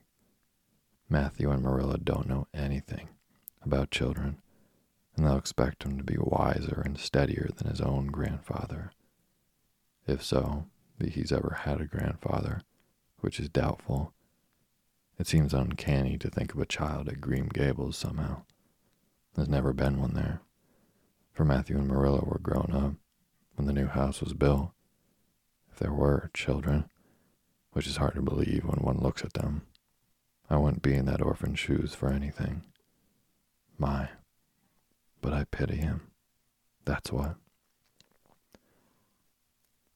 Matthew 1.08 1.50
and 1.50 1.62
Marilla 1.62 1.98
don't 1.98 2.28
know 2.28 2.46
anything 2.54 3.08
about 3.64 3.90
children, 3.90 4.40
and 5.16 5.26
they'll 5.26 5.36
expect 5.36 5.82
him 5.82 5.98
to 5.98 6.04
be 6.04 6.16
wiser 6.16 6.82
and 6.84 6.96
steadier 6.98 7.48
than 7.56 7.68
his 7.68 7.80
own 7.80 8.06
grandfather. 8.06 8.92
If 10.06 10.22
so, 10.22 10.66
be 10.98 11.10
he's 11.10 11.32
ever 11.32 11.58
had 11.62 11.80
a 11.80 11.86
grandfather, 11.86 12.62
which 13.18 13.40
is 13.40 13.48
doubtful 13.48 14.14
it 15.18 15.28
seems 15.28 15.54
uncanny 15.54 16.18
to 16.18 16.28
think 16.28 16.52
of 16.52 16.60
a 16.60 16.66
child 16.66 17.08
at 17.08 17.20
Green 17.20 17.46
Gables 17.46 17.96
somehow. 17.96 18.42
There's 19.34 19.48
never 19.48 19.72
been 19.72 20.00
one 20.00 20.14
there. 20.14 20.40
For 21.32 21.44
Matthew 21.44 21.78
and 21.78 21.86
Marilla 21.86 22.24
were 22.24 22.40
grown 22.42 22.72
up 22.72 22.94
when 23.62 23.72
the 23.72 23.80
new 23.80 23.86
house 23.86 24.20
was 24.20 24.32
built. 24.32 24.72
If 25.72 25.78
there 25.78 25.92
were 25.92 26.32
children, 26.34 26.90
which 27.70 27.86
is 27.86 27.98
hard 27.98 28.16
to 28.16 28.20
believe 28.20 28.64
when 28.64 28.80
one 28.82 28.98
looks 28.98 29.22
at 29.22 29.34
them, 29.34 29.62
I 30.50 30.56
wouldn't 30.56 30.82
be 30.82 30.94
in 30.94 31.06
that 31.06 31.22
orphan's 31.22 31.60
shoes 31.60 31.94
for 31.94 32.08
anything. 32.08 32.64
My, 33.78 34.08
but 35.20 35.32
I 35.32 35.44
pity 35.44 35.76
him. 35.76 36.08
That's 36.84 37.12
what. 37.12 37.36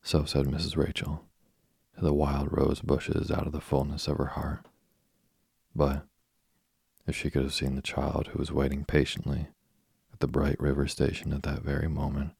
So 0.00 0.24
said 0.24 0.46
Mrs. 0.46 0.76
Rachel, 0.76 1.24
to 1.96 2.04
the 2.04 2.14
wild 2.14 2.56
rose 2.56 2.80
bushes 2.80 3.32
out 3.32 3.48
of 3.48 3.52
the 3.52 3.60
fullness 3.60 4.06
of 4.06 4.18
her 4.18 4.26
heart. 4.26 4.64
But 5.74 6.06
if 7.04 7.16
she 7.16 7.30
could 7.30 7.42
have 7.42 7.54
seen 7.54 7.74
the 7.74 7.82
child 7.82 8.28
who 8.28 8.38
was 8.38 8.52
waiting 8.52 8.84
patiently 8.84 9.48
at 10.12 10.20
the 10.20 10.28
bright 10.28 10.60
river 10.60 10.86
station 10.86 11.32
at 11.32 11.42
that 11.42 11.62
very 11.62 11.88
moment, 11.88 12.30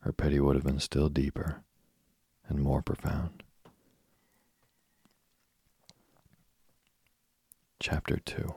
her 0.00 0.12
pity 0.12 0.40
would 0.40 0.56
have 0.56 0.64
been 0.64 0.80
still 0.80 1.08
deeper 1.08 1.62
and 2.48 2.60
more 2.60 2.82
profound. 2.82 3.42
Chapter 7.78 8.18
2 8.18 8.54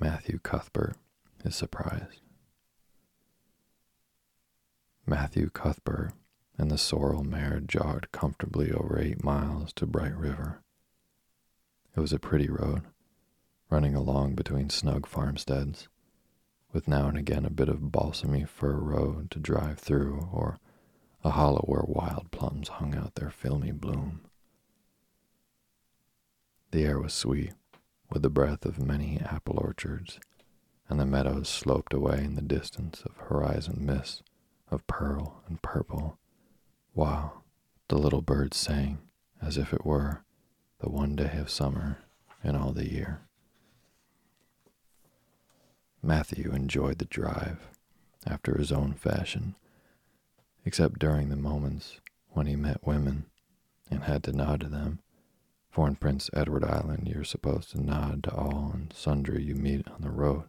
Matthew 0.00 0.38
Cuthbert 0.38 0.96
is 1.44 1.56
surprised. 1.56 2.20
Matthew 5.06 5.50
Cuthbert 5.50 6.12
and 6.56 6.70
the 6.70 6.78
sorrel 6.78 7.24
mare 7.24 7.60
jogged 7.60 8.12
comfortably 8.12 8.70
over 8.72 9.00
eight 9.00 9.24
miles 9.24 9.72
to 9.74 9.86
Bright 9.86 10.14
River. 10.16 10.60
It 11.96 12.00
was 12.00 12.12
a 12.12 12.18
pretty 12.18 12.48
road, 12.48 12.82
running 13.70 13.94
along 13.94 14.34
between 14.34 14.70
snug 14.70 15.06
farmsteads, 15.06 15.88
with 16.78 16.86
now 16.86 17.08
and 17.08 17.18
again 17.18 17.44
a 17.44 17.50
bit 17.50 17.68
of 17.68 17.90
balsamy 17.90 18.46
fir 18.46 18.76
road 18.76 19.32
to 19.32 19.40
drive 19.40 19.80
through, 19.80 20.28
or 20.32 20.60
a 21.24 21.30
hollow 21.30 21.64
where 21.66 21.82
wild 21.84 22.30
plums 22.30 22.68
hung 22.68 22.94
out 22.94 23.16
their 23.16 23.30
filmy 23.30 23.72
bloom. 23.72 24.20
The 26.70 26.84
air 26.84 27.00
was 27.00 27.12
sweet, 27.12 27.54
with 28.12 28.22
the 28.22 28.30
breath 28.30 28.64
of 28.64 28.78
many 28.78 29.18
apple 29.18 29.58
orchards, 29.58 30.20
and 30.88 31.00
the 31.00 31.04
meadows 31.04 31.48
sloped 31.48 31.92
away 31.92 32.18
in 32.22 32.36
the 32.36 32.42
distance 32.42 33.02
of 33.04 33.16
horizon 33.26 33.84
mists 33.84 34.22
of 34.70 34.86
pearl 34.86 35.42
and 35.48 35.60
purple, 35.60 36.16
while 36.92 37.42
the 37.88 37.98
little 37.98 38.22
birds 38.22 38.56
sang 38.56 38.98
as 39.42 39.58
if 39.58 39.72
it 39.72 39.84
were 39.84 40.22
the 40.78 40.88
one 40.88 41.16
day 41.16 41.38
of 41.38 41.50
summer 41.50 41.98
in 42.44 42.54
all 42.54 42.70
the 42.70 42.88
year. 42.88 43.27
Matthew 46.02 46.52
enjoyed 46.52 46.98
the 46.98 47.04
drive 47.06 47.68
after 48.26 48.56
his 48.56 48.70
own 48.70 48.94
fashion, 48.94 49.56
except 50.64 50.98
during 50.98 51.28
the 51.28 51.36
moments 51.36 52.00
when 52.30 52.46
he 52.46 52.56
met 52.56 52.86
women 52.86 53.26
and 53.90 54.04
had 54.04 54.22
to 54.24 54.32
nod 54.32 54.60
to 54.60 54.68
them. 54.68 55.00
For 55.70 55.88
in 55.88 55.96
Prince 55.96 56.30
Edward 56.34 56.64
Island, 56.64 57.08
you're 57.08 57.24
supposed 57.24 57.70
to 57.70 57.80
nod 57.80 58.24
to 58.24 58.34
all 58.34 58.70
and 58.72 58.92
sundry 58.92 59.42
you 59.42 59.54
meet 59.54 59.88
on 59.88 60.02
the 60.02 60.10
road, 60.10 60.44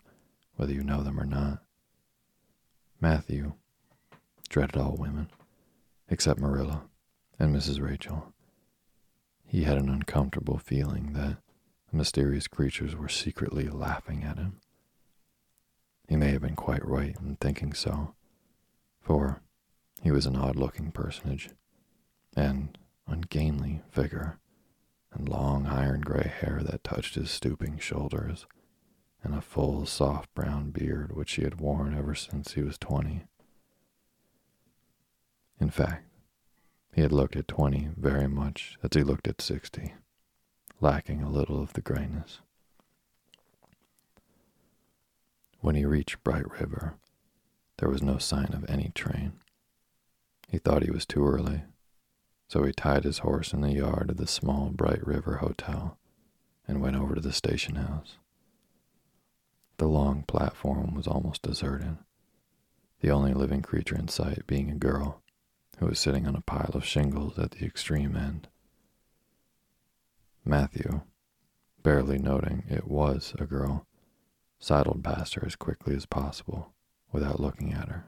whether 0.55 0.73
you 0.73 0.83
know 0.83 1.03
them 1.03 1.19
or 1.19 1.25
not. 1.25 1.63
Matthew 3.01 3.53
dreaded 4.49 4.77
all 4.77 4.95
women, 4.97 5.29
except 6.09 6.39
Marilla 6.39 6.83
and 7.37 7.55
Mrs. 7.55 7.81
Rachel. 7.81 8.33
He 9.45 9.63
had 9.63 9.77
an 9.77 9.89
uncomfortable 9.89 10.57
feeling 10.57 11.13
that 11.13 11.37
the 11.89 11.97
mysterious 11.97 12.47
creatures 12.47 12.95
were 12.95 13.09
secretly 13.09 13.67
laughing 13.67 14.23
at 14.23 14.37
him. 14.37 14.59
He 16.09 16.15
may 16.15 16.31
have 16.31 16.41
been 16.41 16.55
quite 16.55 16.83
right 16.83 17.15
in 17.21 17.35
thinking 17.35 17.71
so, 17.71 18.15
for 18.99 19.43
he 20.01 20.09
was 20.09 20.25
an 20.25 20.35
odd 20.35 20.55
looking 20.55 20.91
personage, 20.91 21.51
and 22.35 22.75
ungainly 23.05 23.83
figure, 23.91 24.39
and 25.13 25.29
long 25.29 25.67
iron 25.67 26.01
gray 26.01 26.27
hair 26.27 26.61
that 26.63 26.83
touched 26.83 27.13
his 27.13 27.29
stooping 27.29 27.77
shoulders, 27.77 28.47
and 29.23 29.35
a 29.35 29.41
full, 29.41 29.85
soft 29.85 30.33
brown 30.33 30.71
beard 30.71 31.15
which 31.15 31.33
he 31.33 31.43
had 31.43 31.61
worn 31.61 31.95
ever 31.95 32.15
since 32.15 32.53
he 32.53 32.63
was 32.63 32.79
twenty. 32.79 33.25
In 35.59 35.69
fact, 35.69 36.05
he 36.91 37.01
had 37.01 37.11
looked 37.11 37.35
at 37.35 37.47
twenty 37.47 37.89
very 37.95 38.27
much 38.27 38.79
as 38.81 38.89
he 38.95 39.03
looked 39.03 39.27
at 39.27 39.41
sixty, 39.41 39.93
lacking 40.81 41.21
a 41.21 41.29
little 41.29 41.61
of 41.61 41.73
the 41.73 41.81
grayness. 41.81 42.39
When 45.61 45.75
he 45.75 45.85
reached 45.85 46.23
Bright 46.23 46.49
River, 46.59 46.95
there 47.77 47.89
was 47.89 48.01
no 48.01 48.17
sign 48.17 48.53
of 48.53 48.69
any 48.69 48.91
train. 48.95 49.33
He 50.47 50.57
thought 50.57 50.83
he 50.83 50.91
was 50.91 51.05
too 51.05 51.25
early, 51.25 51.63
so 52.47 52.63
he 52.63 52.71
tied 52.71 53.03
his 53.03 53.19
horse 53.19 53.53
in 53.53 53.61
the 53.61 53.73
yard 53.73 54.09
of 54.09 54.17
the 54.17 54.27
small 54.27 54.69
Bright 54.69 55.05
River 55.05 55.37
Hotel 55.37 55.97
and 56.67 56.81
went 56.81 56.95
over 56.95 57.15
to 57.15 57.21
the 57.21 57.33
station 57.33 57.75
house. 57.75 58.17
The 59.77 59.87
long 59.87 60.23
platform 60.23 60.93
was 60.93 61.07
almost 61.07 61.41
deserted, 61.41 61.97
the 63.01 63.11
only 63.11 63.33
living 63.33 63.61
creature 63.61 63.95
in 63.95 64.07
sight 64.07 64.47
being 64.47 64.69
a 64.69 64.75
girl 64.75 65.21
who 65.79 65.87
was 65.87 65.99
sitting 65.99 66.27
on 66.27 66.35
a 66.35 66.41
pile 66.41 66.71
of 66.73 66.85
shingles 66.85 67.37
at 67.37 67.51
the 67.51 67.65
extreme 67.65 68.15
end. 68.15 68.47
Matthew, 70.43 71.01
barely 71.83 72.17
noting 72.17 72.63
it 72.69 72.87
was 72.87 73.33
a 73.39 73.45
girl, 73.45 73.85
sidled 74.59 75.03
past 75.03 75.35
her 75.35 75.45
as 75.45 75.55
quickly 75.55 75.95
as 75.95 76.05
possible 76.05 76.73
without 77.11 77.39
looking 77.39 77.73
at 77.73 77.89
her. 77.89 78.05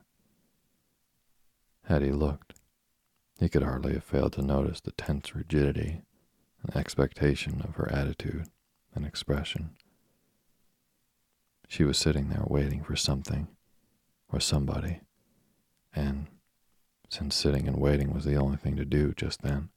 Had 1.85 2.01
he 2.01 2.11
looked, 2.11 2.53
he 3.39 3.49
could 3.49 3.63
hardly 3.63 3.93
have 3.93 4.03
failed 4.03 4.33
to 4.33 4.41
notice 4.41 4.79
the 4.81 4.91
tense 4.91 5.33
rigidity 5.33 6.01
and 6.61 6.75
expectation 6.75 7.61
of 7.61 7.75
her 7.75 7.91
attitude 7.91 8.47
and 8.93 9.05
expression. 9.05 9.71
She 11.67 11.83
was 11.83 11.97
sitting 11.97 12.29
there 12.29 12.43
waiting 12.45 12.83
for 12.83 12.95
something 12.95 13.47
or 14.31 14.39
somebody, 14.39 15.01
and 15.95 16.27
since 17.09 17.35
sitting 17.35 17.67
and 17.67 17.77
waiting 17.77 18.13
was 18.13 18.25
the 18.25 18.35
only 18.35 18.57
thing 18.57 18.75
to 18.75 18.85
do 18.85 19.13
just 19.13 19.41
then, 19.41 19.69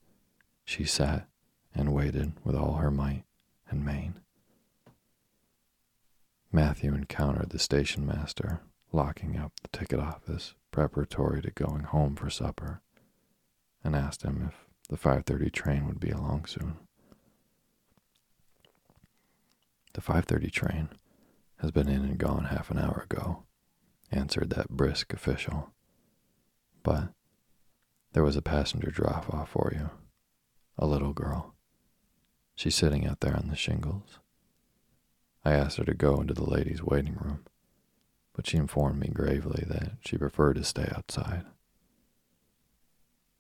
she 0.64 0.84
sat 0.84 1.26
and 1.74 1.92
waited 1.92 2.32
with 2.44 2.54
all 2.54 2.74
her 2.74 2.90
might 2.90 3.24
and 3.70 3.84
main. 3.84 4.20
Matthew 6.54 6.94
encountered 6.94 7.50
the 7.50 7.58
station 7.58 8.06
master 8.06 8.60
locking 8.92 9.36
up 9.36 9.54
the 9.60 9.76
ticket 9.76 9.98
office 9.98 10.54
preparatory 10.70 11.42
to 11.42 11.50
going 11.50 11.82
home 11.82 12.14
for 12.14 12.30
supper 12.30 12.80
and 13.82 13.96
asked 13.96 14.22
him 14.22 14.40
if 14.46 14.68
the 14.88 14.96
5:30 14.96 15.50
train 15.50 15.88
would 15.88 15.98
be 15.98 16.10
along 16.10 16.44
soon. 16.46 16.76
The 19.94 20.00
5:30 20.00 20.48
train 20.52 20.90
has 21.56 21.72
been 21.72 21.88
in 21.88 22.04
and 22.04 22.18
gone 22.18 22.44
half 22.44 22.70
an 22.70 22.78
hour 22.78 23.00
ago, 23.02 23.42
answered 24.12 24.50
that 24.50 24.70
brisk 24.70 25.12
official. 25.12 25.74
But 26.84 27.12
there 28.12 28.22
was 28.22 28.36
a 28.36 28.42
passenger 28.42 28.92
drop 28.92 29.34
off 29.34 29.50
for 29.50 29.72
you, 29.74 29.90
a 30.78 30.86
little 30.86 31.14
girl. 31.14 31.56
She's 32.54 32.76
sitting 32.76 33.04
out 33.04 33.18
there 33.18 33.36
on 33.36 33.48
the 33.48 33.56
shingles. 33.56 34.20
I 35.44 35.52
asked 35.52 35.76
her 35.76 35.84
to 35.84 35.94
go 35.94 36.20
into 36.20 36.34
the 36.34 36.48
ladies' 36.48 36.82
waiting 36.82 37.14
room, 37.14 37.44
but 38.32 38.46
she 38.46 38.56
informed 38.56 38.98
me 38.98 39.08
gravely 39.08 39.64
that 39.66 39.92
she 40.00 40.16
preferred 40.16 40.54
to 40.54 40.64
stay 40.64 40.90
outside. 40.96 41.44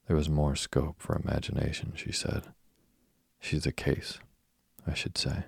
There 0.06 0.16
was 0.16 0.28
more 0.28 0.54
scope 0.54 0.96
for 0.98 1.16
imagination, 1.16 1.94
she 1.96 2.12
said. 2.12 2.52
She's 3.40 3.64
a 3.64 3.72
case, 3.72 4.18
I 4.86 4.92
should 4.92 5.16
say. 5.16 5.44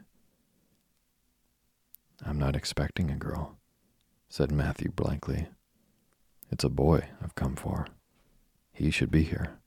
I'm 2.24 2.38
not 2.38 2.56
expecting 2.56 3.10
a 3.10 3.16
girl, 3.16 3.58
said 4.28 4.50
Matthew 4.50 4.90
blankly. 4.90 5.48
It's 6.50 6.64
a 6.64 6.70
boy 6.70 7.08
I've 7.22 7.34
come 7.34 7.56
for. 7.56 7.86
He 8.72 8.90
should 8.90 9.10
be 9.10 9.24
here. 9.24 9.58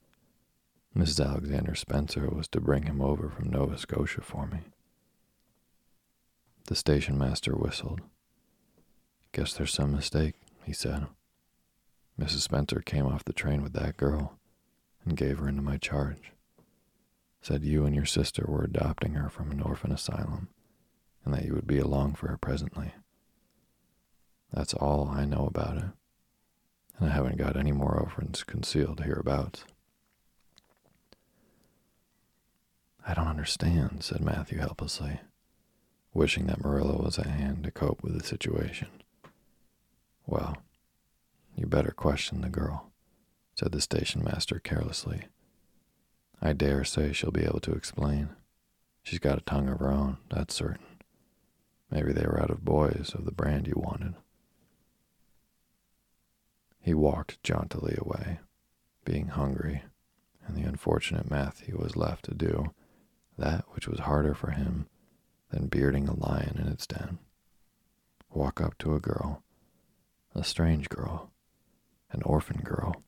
Mrs. 0.96 1.24
Alexander 1.24 1.76
Spencer 1.76 2.28
was 2.28 2.48
to 2.48 2.60
bring 2.60 2.84
him 2.84 3.00
over 3.00 3.28
from 3.28 3.50
Nova 3.50 3.78
Scotia 3.78 4.22
for 4.22 4.46
me. 4.48 4.58
The 6.66 6.74
station 6.76 7.18
master 7.18 7.52
whistled. 7.52 8.00
Guess 9.32 9.54
there's 9.54 9.72
some 9.72 9.92
mistake, 9.92 10.34
he 10.64 10.72
said. 10.72 11.06
Mrs. 12.18 12.40
Spencer 12.40 12.80
came 12.80 13.06
off 13.06 13.24
the 13.24 13.32
train 13.32 13.62
with 13.62 13.72
that 13.72 13.96
girl 13.96 14.38
and 15.04 15.16
gave 15.16 15.38
her 15.38 15.48
into 15.48 15.62
my 15.62 15.78
charge. 15.78 16.32
Said 17.42 17.64
you 17.64 17.86
and 17.86 17.94
your 17.94 18.04
sister 18.04 18.44
were 18.46 18.62
adopting 18.62 19.14
her 19.14 19.28
from 19.28 19.50
an 19.50 19.62
orphan 19.62 19.90
asylum 19.90 20.48
and 21.24 21.34
that 21.34 21.44
you 21.44 21.54
would 21.54 21.66
be 21.66 21.78
along 21.78 22.14
for 22.14 22.28
her 22.28 22.36
presently. 22.36 22.92
That's 24.52 24.74
all 24.74 25.08
I 25.08 25.24
know 25.24 25.46
about 25.46 25.76
it, 25.76 25.90
and 26.98 27.08
I 27.08 27.12
haven't 27.12 27.38
got 27.38 27.56
any 27.56 27.72
more 27.72 27.94
orphans 27.94 28.42
concealed 28.42 29.00
hereabouts. 29.00 29.64
I 33.06 33.14
don't 33.14 33.28
understand, 33.28 34.02
said 34.02 34.20
Matthew 34.20 34.58
helplessly 34.58 35.20
wishing 36.12 36.46
that 36.46 36.62
Marilla 36.62 36.96
was 36.96 37.18
at 37.18 37.26
hand 37.26 37.64
to 37.64 37.70
cope 37.70 38.02
with 38.02 38.18
the 38.18 38.26
situation. 38.26 38.88
Well, 40.26 40.56
you 41.56 41.66
better 41.66 41.92
question 41.92 42.40
the 42.40 42.48
girl, 42.48 42.90
said 43.54 43.72
the 43.72 43.80
station 43.80 44.22
master 44.24 44.58
carelessly. 44.58 45.24
I 46.40 46.52
dare 46.52 46.84
say 46.84 47.12
she'll 47.12 47.30
be 47.30 47.44
able 47.44 47.60
to 47.60 47.72
explain. 47.72 48.30
She's 49.02 49.18
got 49.18 49.38
a 49.38 49.42
tongue 49.42 49.68
of 49.68 49.78
her 49.80 49.90
own, 49.90 50.18
that's 50.30 50.54
certain. 50.54 50.86
Maybe 51.90 52.12
they 52.12 52.26
were 52.26 52.40
out 52.40 52.50
of 52.50 52.64
boys 52.64 53.12
of 53.14 53.24
the 53.24 53.32
brand 53.32 53.66
you 53.66 53.74
wanted. 53.76 54.14
He 56.80 56.94
walked 56.94 57.42
jauntily 57.42 57.96
away, 57.98 58.40
being 59.04 59.28
hungry, 59.28 59.82
and 60.46 60.56
the 60.56 60.66
unfortunate 60.66 61.30
Matthew 61.30 61.76
was 61.78 61.96
left 61.96 62.24
to 62.26 62.34
do 62.34 62.72
that 63.36 63.64
which 63.70 63.88
was 63.88 64.00
harder 64.00 64.34
for 64.34 64.50
him 64.50 64.86
than 65.50 65.66
bearding 65.66 66.08
a 66.08 66.14
lion 66.14 66.56
in 66.58 66.68
its 66.68 66.86
den. 66.86 67.18
Walk 68.32 68.60
up 68.60 68.78
to 68.78 68.94
a 68.94 69.00
girl, 69.00 69.42
a 70.34 70.44
strange 70.44 70.88
girl, 70.88 71.30
an 72.12 72.22
orphan 72.22 72.60
girl, 72.62 73.02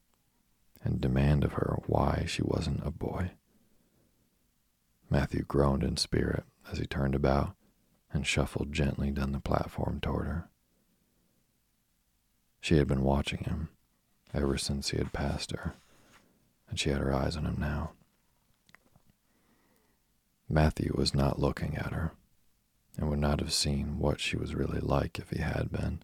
and 0.85 1.01
demand 1.01 1.45
of 1.45 1.55
her 1.55 1.79
why 1.87 2.25
she 2.27 2.43
wasn't 2.43 2.85
a 2.85 2.91
boy. 2.91 3.33
Matthew 5.09 5.45
groaned 5.45 5.85
in 5.85 5.97
spirit 5.97 6.45
as 6.71 6.79
he 6.79 6.87
turned 6.87 7.15
about 7.15 7.55
and 8.13 8.27
shuffled 8.27 8.73
gently 8.73 9.11
down 9.11 9.33
the 9.33 9.41
platform 9.41 10.01
toward 10.01 10.27
her. 10.27 10.49
She 12.61 12.77
had 12.77 12.89
been 12.89 13.03
watching 13.03 13.45
him 13.45 13.69
ever 14.35 14.59
since 14.59 14.91
he 14.91 14.99
had 14.99 15.13
passed 15.13 15.53
her, 15.53 15.75
and 16.69 16.79
she 16.79 16.91
had 16.91 17.01
her 17.01 17.13
eyes 17.13 17.37
on 17.37 17.47
him 17.47 17.57
now. 17.59 17.93
Matthew 20.49 20.93
was 20.95 21.15
not 21.15 21.39
looking 21.39 21.77
at 21.77 21.93
her 21.93 22.13
and 22.97 23.09
would 23.09 23.19
not 23.19 23.41
have 23.41 23.53
seen 23.53 23.99
what 23.99 24.21
she 24.21 24.37
was 24.37 24.55
really 24.55 24.81
like 24.81 25.19
if 25.19 25.31
he 25.31 25.41
had 25.41 25.71
been. 25.71 26.03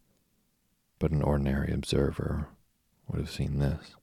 But 0.99 1.11
an 1.13 1.23
ordinary 1.23 1.73
observer 1.73 2.49
would 3.07 3.21
have 3.21 3.31
seen 3.31 3.59
this 3.59 3.95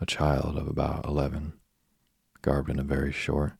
a 0.00 0.06
child 0.06 0.56
of 0.58 0.68
about 0.68 1.06
eleven, 1.06 1.54
garbed 2.42 2.68
in 2.68 2.78
a 2.78 2.84
very 2.84 3.12
short, 3.12 3.54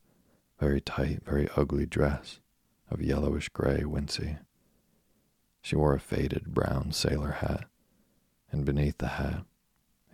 very 0.61 0.81
tight, 0.81 1.25
very 1.25 1.49
ugly 1.57 1.87
dress 1.87 2.41
of 2.91 3.01
yellowish 3.01 3.49
gray 3.49 3.81
wincey. 3.85 4.39
She 5.63 5.77
wore 5.77 5.95
a 5.95 6.01
faded 6.01 6.55
brown 6.55 6.93
sailor 6.93 7.33
hat, 7.33 7.65
and 8.53 8.65
beneath 8.65 8.99
the 8.99 9.09
hat, 9.09 9.45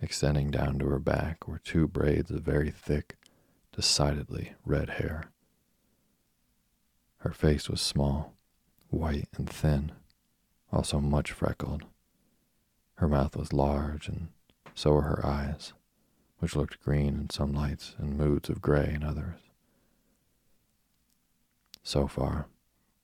extending 0.01 0.49
down 0.49 0.79
to 0.79 0.87
her 0.87 0.99
back, 0.99 1.47
were 1.47 1.59
two 1.59 1.87
braids 1.87 2.31
of 2.31 2.41
very 2.41 2.71
thick, 2.71 3.17
decidedly 3.71 4.53
red 4.65 4.91
hair. 4.91 5.25
Her 7.23 7.31
face 7.31 7.69
was 7.69 7.79
small, 7.79 8.33
white 8.89 9.29
and 9.37 9.49
thin, 9.49 9.93
also 10.73 10.99
much 10.99 11.31
freckled. 11.31 11.85
Her 12.95 13.07
mouth 13.07 13.37
was 13.37 13.53
large, 13.53 14.09
and 14.09 14.27
so 14.75 14.91
were 14.91 15.03
her 15.03 15.25
eyes, 15.25 15.71
which 16.39 16.57
looked 16.57 16.83
green 16.83 17.15
in 17.15 17.29
some 17.29 17.53
lights 17.53 17.95
and 17.97 18.17
moods 18.17 18.49
of 18.49 18.61
gray 18.61 18.91
in 18.93 19.05
others. 19.05 19.39
So 21.81 22.07
far, 22.07 22.47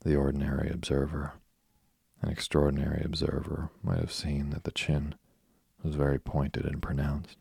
the 0.02 0.18
ordinary 0.18 0.70
observer, 0.70 1.36
an 2.22 2.28
extraordinary 2.28 3.02
observer, 3.06 3.70
might 3.82 4.00
have 4.00 4.12
seen 4.12 4.50
that 4.50 4.66
the 4.66 4.72
chin 4.72 5.16
was 5.82 5.96
very 5.96 6.20
pointed 6.20 6.66
and 6.66 6.82
pronounced, 6.82 7.38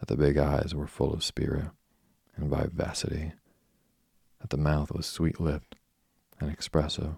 that 0.00 0.08
the 0.08 0.18
big 0.18 0.36
eyes 0.36 0.74
were 0.74 0.86
full 0.86 1.14
of 1.14 1.24
spirit 1.24 1.70
and 2.36 2.50
vivacity, 2.50 3.32
that 4.42 4.50
the 4.50 4.58
mouth 4.58 4.92
was 4.92 5.06
sweet 5.06 5.40
lipped 5.40 5.76
and 6.38 6.50
expressive, 6.50 7.14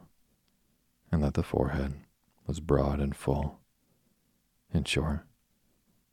and 1.10 1.24
that 1.24 1.34
the 1.34 1.42
forehead 1.42 1.94
was 2.46 2.60
broad 2.60 3.00
and 3.00 3.16
full. 3.16 3.58
In 4.72 4.84
short, 4.84 5.20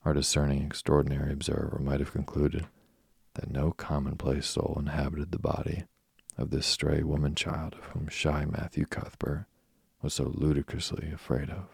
our 0.06 0.14
discerning 0.14 0.64
extraordinary 0.64 1.34
observer 1.34 1.80
might 1.80 2.00
have 2.00 2.14
concluded 2.14 2.66
that 3.36 3.52
no 3.52 3.72
commonplace 3.72 4.48
soul 4.48 4.78
inhabited 4.80 5.32
the 5.32 5.40
body 5.40 5.84
of 6.38 6.50
this 6.50 6.66
stray 6.66 7.04
woman 7.04 7.36
child 7.36 7.74
of 7.74 7.84
whom 7.88 8.08
shy 8.08 8.46
Matthew 8.46 8.86
Cuthbert 8.86 9.46
was 10.02 10.14
so 10.14 10.32
ludicrously 10.34 11.12
afraid 11.14 11.50
of. 11.50 11.68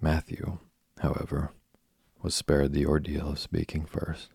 Matthew, 0.00 0.58
however, 1.00 1.52
was 2.22 2.34
spared 2.34 2.72
the 2.72 2.86
ordeal 2.86 3.30
of 3.30 3.38
speaking 3.38 3.84
first. 3.84 4.30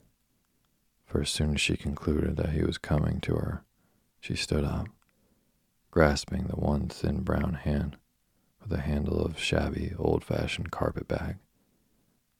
For 1.14 1.22
as 1.22 1.30
soon 1.30 1.54
as 1.54 1.62
she 1.62 1.78
concluded 1.78 2.38
that 2.38 2.54
he 2.54 2.64
was 2.64 2.80
coming 2.80 3.22
to 3.22 3.36
her, 3.36 3.64
she 4.20 4.36
stood 4.36 4.64
up, 4.64 4.88
grasping 5.92 6.48
the 6.48 6.56
one 6.56 6.88
thin 6.88 7.22
brown 7.22 7.54
hand 7.54 7.98
with 8.60 8.72
the 8.72 8.82
handle 8.82 9.24
of 9.24 9.38
shabby, 9.38 9.94
old 10.00 10.24
fashioned 10.24 10.72
carpet 10.72 11.08
bag. 11.08 11.36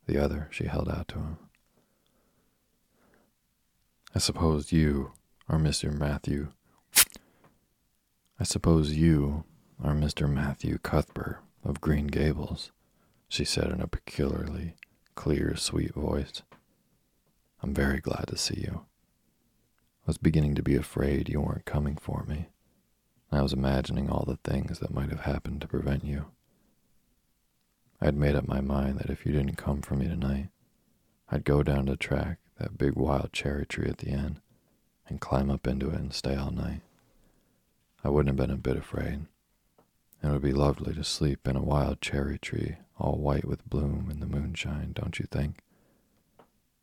The 0.08 0.18
other 0.18 0.48
she 0.50 0.66
held 0.66 0.90
out 0.90 1.08
to 1.10 1.20
him. 1.20 1.38
I 4.16 4.18
suppose 4.18 4.72
you 4.72 5.12
are 5.48 5.60
Mr. 5.60 5.94
Matthew. 5.94 6.48
I 8.40 8.44
suppose 8.44 8.94
you 8.94 9.44
are 9.84 9.94
Mr. 9.94 10.28
Matthew 10.28 10.80
Cuthbert 10.80 11.38
of 11.64 11.80
Green 11.80 12.08
Gables, 12.08 12.72
she 13.30 13.46
said 13.46 13.70
in 13.70 13.82
a 13.82 13.88
peculiarly 13.88 14.74
clear, 15.14 15.56
sweet 15.56 15.94
voice. 15.94 16.42
I'm 17.64 17.74
very 17.74 18.02
glad 18.02 18.26
to 18.28 18.38
see 18.38 18.60
you. 18.60 18.82
I 20.06 20.08
was 20.08 20.18
beginning 20.18 20.54
to 20.56 20.62
be 20.62 20.76
afraid 20.76 21.30
you 21.30 21.40
weren't 21.40 21.66
coming 21.66 21.96
for 21.96 22.26
me. 22.28 22.50
I 23.32 23.42
was 23.42 23.54
imagining 23.54 24.10
all 24.10 24.26
the 24.28 24.38
things 24.44 24.80
that 24.80 24.94
might 24.94 25.10
have 25.10 25.22
happened 25.22 25.62
to 25.62 25.68
prevent 25.68 26.04
you. 26.04 26.26
I 28.02 28.06
had 28.06 28.18
made 28.18 28.36
up 28.36 28.48
my 28.48 28.60
mind 28.60 29.00
that 29.00 29.10
if 29.10 29.26
you 29.26 29.32
didn't 29.32 29.56
come 29.56 29.82
for 29.82 29.96
me 29.96 30.08
tonight, 30.08 30.50
I'd 31.30 31.46
go 31.46 31.64
down 31.64 31.86
the 31.86 31.96
track 31.96 32.40
that 32.60 32.78
big 32.78 32.96
wild 32.96 33.32
cherry 33.32 33.66
tree 33.66 33.90
at 33.90 34.00
the 34.00 34.10
end, 34.10 34.42
and 35.08 35.22
climb 35.22 35.50
up 35.50 35.66
into 35.66 35.90
it 35.90 35.96
and 35.96 36.14
stay 36.14 36.36
all 36.36 36.52
night. 36.52 36.82
I 38.04 38.10
wouldn't 38.10 38.38
have 38.38 38.48
been 38.48 38.54
a 38.54 38.60
bit 38.60 38.78
afraid. 38.78 39.26
And 40.22 40.32
it 40.32 40.34
would 40.34 40.42
be 40.42 40.54
lovely 40.54 40.94
to 40.94 41.04
sleep 41.04 41.48
in 41.48 41.56
a 41.56 41.62
wild 41.62 42.02
cherry 42.02 42.38
tree, 42.38 42.78
all 42.98 43.18
white 43.18 43.46
with 43.46 43.70
bloom 43.70 44.10
in 44.12 44.20
the 44.20 44.26
moonshine, 44.26 44.92
don't 44.94 45.18
you 45.18 45.28
think? 45.32 45.60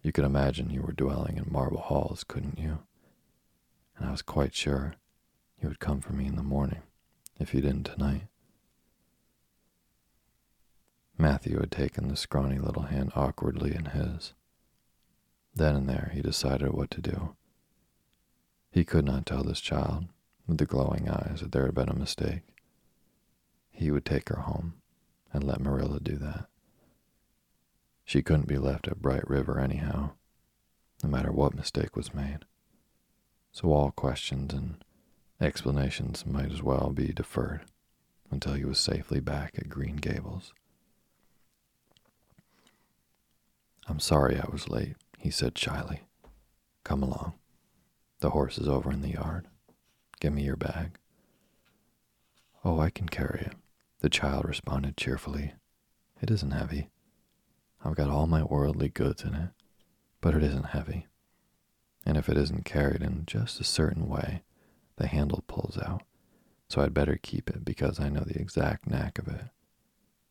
You 0.03 0.13
could 0.13 0.25
imagine 0.25 0.71
you 0.71 0.83
were 0.83 0.93
dwelling 0.93 1.37
in 1.37 1.53
marble 1.53 1.81
halls, 1.81 2.25
couldn't 2.25 2.59
you? 2.59 2.79
And 3.97 4.09
I 4.09 4.11
was 4.11 4.23
quite 4.23 4.55
sure 4.55 4.95
you 5.61 5.69
would 5.69 5.81
come 5.81 6.01
for 6.01 6.15
me 6.15 6.27
in 6.27 6.37
the 6.37 6.43
morning, 6.43 6.83
if 7.39 7.53
you 7.53 7.61
didn't 7.61 7.85
tonight. 7.85 8.23
Matthew 11.19 11.61
had 11.61 11.71
taken 11.71 12.09
the 12.09 12.17
scrawny 12.17 12.59
little 12.59 12.85
hand 12.85 13.13
awkwardly 13.15 13.75
in 13.75 13.87
his. 13.87 14.33
Then 15.55 15.77
and 15.77 15.89
there 15.89 16.11
he 16.15 16.23
decided 16.23 16.73
what 16.73 16.91
to 16.93 17.03
do. 17.03 17.37
He 18.71 18.85
could 18.85 19.05
not 19.05 19.27
tell 19.27 19.43
this 19.43 19.61
child, 19.61 20.07
with 20.47 20.59
the 20.59 20.65
glowing 20.65 21.11
eyes, 21.11 21.41
that 21.43 21.53
there 21.53 21.67
had 21.67 21.75
been 21.75 21.91
a 21.91 21.95
mistake. 21.95 22.43
He 23.71 23.91
would 23.91 24.07
take 24.07 24.31
her 24.31 24.41
home 24.41 24.81
and 25.33 25.45
let 25.45 25.61
Marilla 25.61 26.01
do 26.01 26.17
that. 26.17 26.50
She 28.11 28.23
couldn't 28.23 28.49
be 28.49 28.59
left 28.59 28.89
at 28.89 29.01
Bright 29.01 29.31
River 29.31 29.61
anyhow, 29.61 30.11
no 31.01 31.09
matter 31.09 31.31
what 31.31 31.55
mistake 31.55 31.95
was 31.95 32.13
made. 32.13 32.41
So 33.53 33.73
all 33.73 33.93
questions 33.93 34.53
and 34.53 34.85
explanations 35.41 36.27
might 36.27 36.51
as 36.51 36.61
well 36.61 36.91
be 36.93 37.13
deferred 37.13 37.61
until 38.29 38.55
he 38.55 38.65
was 38.65 38.81
safely 38.81 39.21
back 39.21 39.53
at 39.57 39.69
Green 39.69 39.95
Gables. 39.95 40.53
I'm 43.87 44.01
sorry 44.01 44.41
I 44.41 44.51
was 44.51 44.69
late, 44.69 44.97
he 45.17 45.31
said 45.31 45.57
shyly. 45.57 46.01
Come 46.83 47.05
along. 47.05 47.35
The 48.19 48.31
horse 48.31 48.59
is 48.59 48.67
over 48.67 48.91
in 48.91 49.03
the 49.03 49.13
yard. 49.13 49.47
Give 50.19 50.33
me 50.33 50.43
your 50.43 50.57
bag. 50.57 50.99
Oh, 52.65 52.81
I 52.81 52.91
can 52.91 53.09
carry 53.09 53.43
it, 53.43 53.55
the 54.01 54.11
child 54.11 54.47
responded 54.47 54.97
cheerfully. 54.97 55.55
It 56.21 56.33
isn't 56.33 56.51
heavy. 56.51 56.89
I've 57.85 57.97
got 57.97 58.11
all 58.11 58.27
my 58.27 58.43
worldly 58.43 58.89
goods 58.89 59.23
in 59.23 59.35
it, 59.35 59.51
but 60.21 60.35
it 60.35 60.43
isn't 60.43 60.67
heavy. 60.67 61.07
And 62.05 62.17
if 62.17 62.29
it 62.29 62.37
isn't 62.37 62.65
carried 62.65 63.03
in 63.03 63.25
just 63.27 63.61
a 63.61 63.65
certain 63.65 64.09
way, 64.09 64.43
the 64.97 65.07
handle 65.07 65.45
pulls 65.47 65.79
out, 65.79 66.03
so 66.69 66.83
I'd 66.83 66.95
better 66.95 67.19
keep 67.21 67.49
it 67.49 67.65
because 67.65 67.99
I 67.99 68.09
know 68.09 68.21
the 68.21 68.39
exact 68.39 68.87
knack 68.87 69.19
of 69.19 69.29
it. 69.29 69.45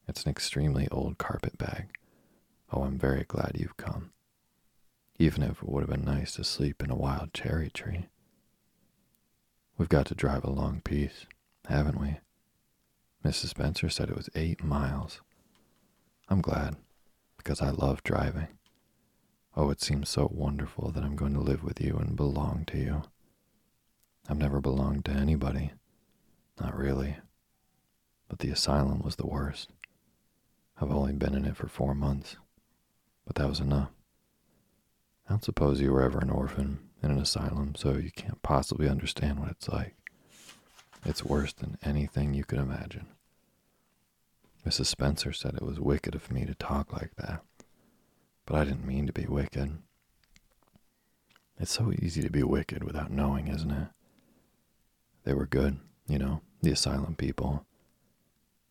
It's 0.07 0.23
an 0.23 0.31
extremely 0.31 0.87
old 0.89 1.17
carpet 1.17 1.57
bag. 1.57 1.89
Oh, 2.71 2.83
I'm 2.83 2.97
very 2.97 3.23
glad 3.23 3.53
you've 3.55 3.77
come 3.77 4.11
even 5.19 5.43
if 5.43 5.61
it 5.61 5.69
would 5.69 5.81
have 5.81 5.89
been 5.89 6.05
nice 6.05 6.31
to 6.31 6.43
sleep 6.45 6.81
in 6.81 6.89
a 6.89 6.95
wild 6.95 7.33
cherry 7.33 7.69
tree. 7.69 8.07
We've 9.77 9.89
got 9.89 10.05
to 10.07 10.15
drive 10.15 10.45
a 10.45 10.49
long 10.49 10.81
piece, 10.81 11.25
haven't 11.67 11.99
we? 11.99 12.17
Mrs. 13.23 13.49
Spencer 13.49 13.89
said 13.89 14.09
it 14.09 14.15
was 14.15 14.29
eight 14.33 14.63
miles. 14.63 15.19
I'm 16.29 16.41
glad, 16.41 16.77
because 17.49 17.63
I 17.63 17.71
love 17.71 18.03
driving. 18.03 18.49
Oh, 19.57 19.71
it 19.71 19.81
seems 19.81 20.07
so 20.07 20.29
wonderful 20.31 20.91
that 20.91 21.03
I'm 21.03 21.15
going 21.15 21.33
to 21.33 21.39
live 21.39 21.63
with 21.63 21.81
you 21.81 21.97
and 21.97 22.15
belong 22.15 22.63
to 22.67 22.77
you. 22.77 23.01
I've 24.29 24.37
never 24.37 24.61
belonged 24.61 25.05
to 25.05 25.13
anybody. 25.13 25.71
Not 26.61 26.77
really. 26.77 27.15
But 28.27 28.37
the 28.37 28.51
asylum 28.51 28.99
was 28.99 29.15
the 29.15 29.25
worst. 29.25 29.69
I've 30.79 30.91
only 30.91 31.13
been 31.13 31.33
in 31.33 31.45
it 31.45 31.57
for 31.57 31.67
four 31.67 31.95
months, 31.95 32.35
but 33.25 33.35
that 33.37 33.49
was 33.49 33.59
enough. 33.59 33.89
I 35.27 35.31
don't 35.31 35.43
suppose 35.43 35.81
you 35.81 35.91
were 35.91 36.03
ever 36.03 36.19
an 36.19 36.29
orphan 36.29 36.77
in 37.01 37.09
an 37.09 37.17
asylum, 37.17 37.73
so 37.73 37.93
you 37.93 38.11
can't 38.11 38.43
possibly 38.43 38.87
understand 38.87 39.39
what 39.39 39.49
it's 39.49 39.67
like. 39.67 39.95
It's 41.03 41.25
worse 41.25 41.53
than 41.53 41.79
anything 41.83 42.35
you 42.35 42.43
could 42.43 42.59
imagine. 42.59 43.07
Mrs. 44.69 44.85
Spencer 44.85 45.33
said 45.33 45.55
it 45.55 45.63
was 45.63 45.79
wicked 45.79 46.13
of 46.13 46.31
me 46.31 46.45
to 46.45 46.53
talk 46.53 46.93
like 46.93 47.15
that, 47.15 47.41
but 48.45 48.55
I 48.55 48.65
didn't 48.65 48.85
mean 48.85 49.07
to 49.07 49.11
be 49.11 49.25
wicked. 49.25 49.79
It's 51.59 51.71
so 51.71 51.91
easy 51.91 52.21
to 52.21 52.29
be 52.29 52.43
wicked 52.43 52.83
without 52.83 53.09
knowing, 53.09 53.47
isn't 53.47 53.71
it? 53.71 53.87
They 55.23 55.33
were 55.33 55.47
good, 55.47 55.79
you 56.07 56.19
know, 56.19 56.41
the 56.61 56.69
asylum 56.69 57.15
people. 57.15 57.65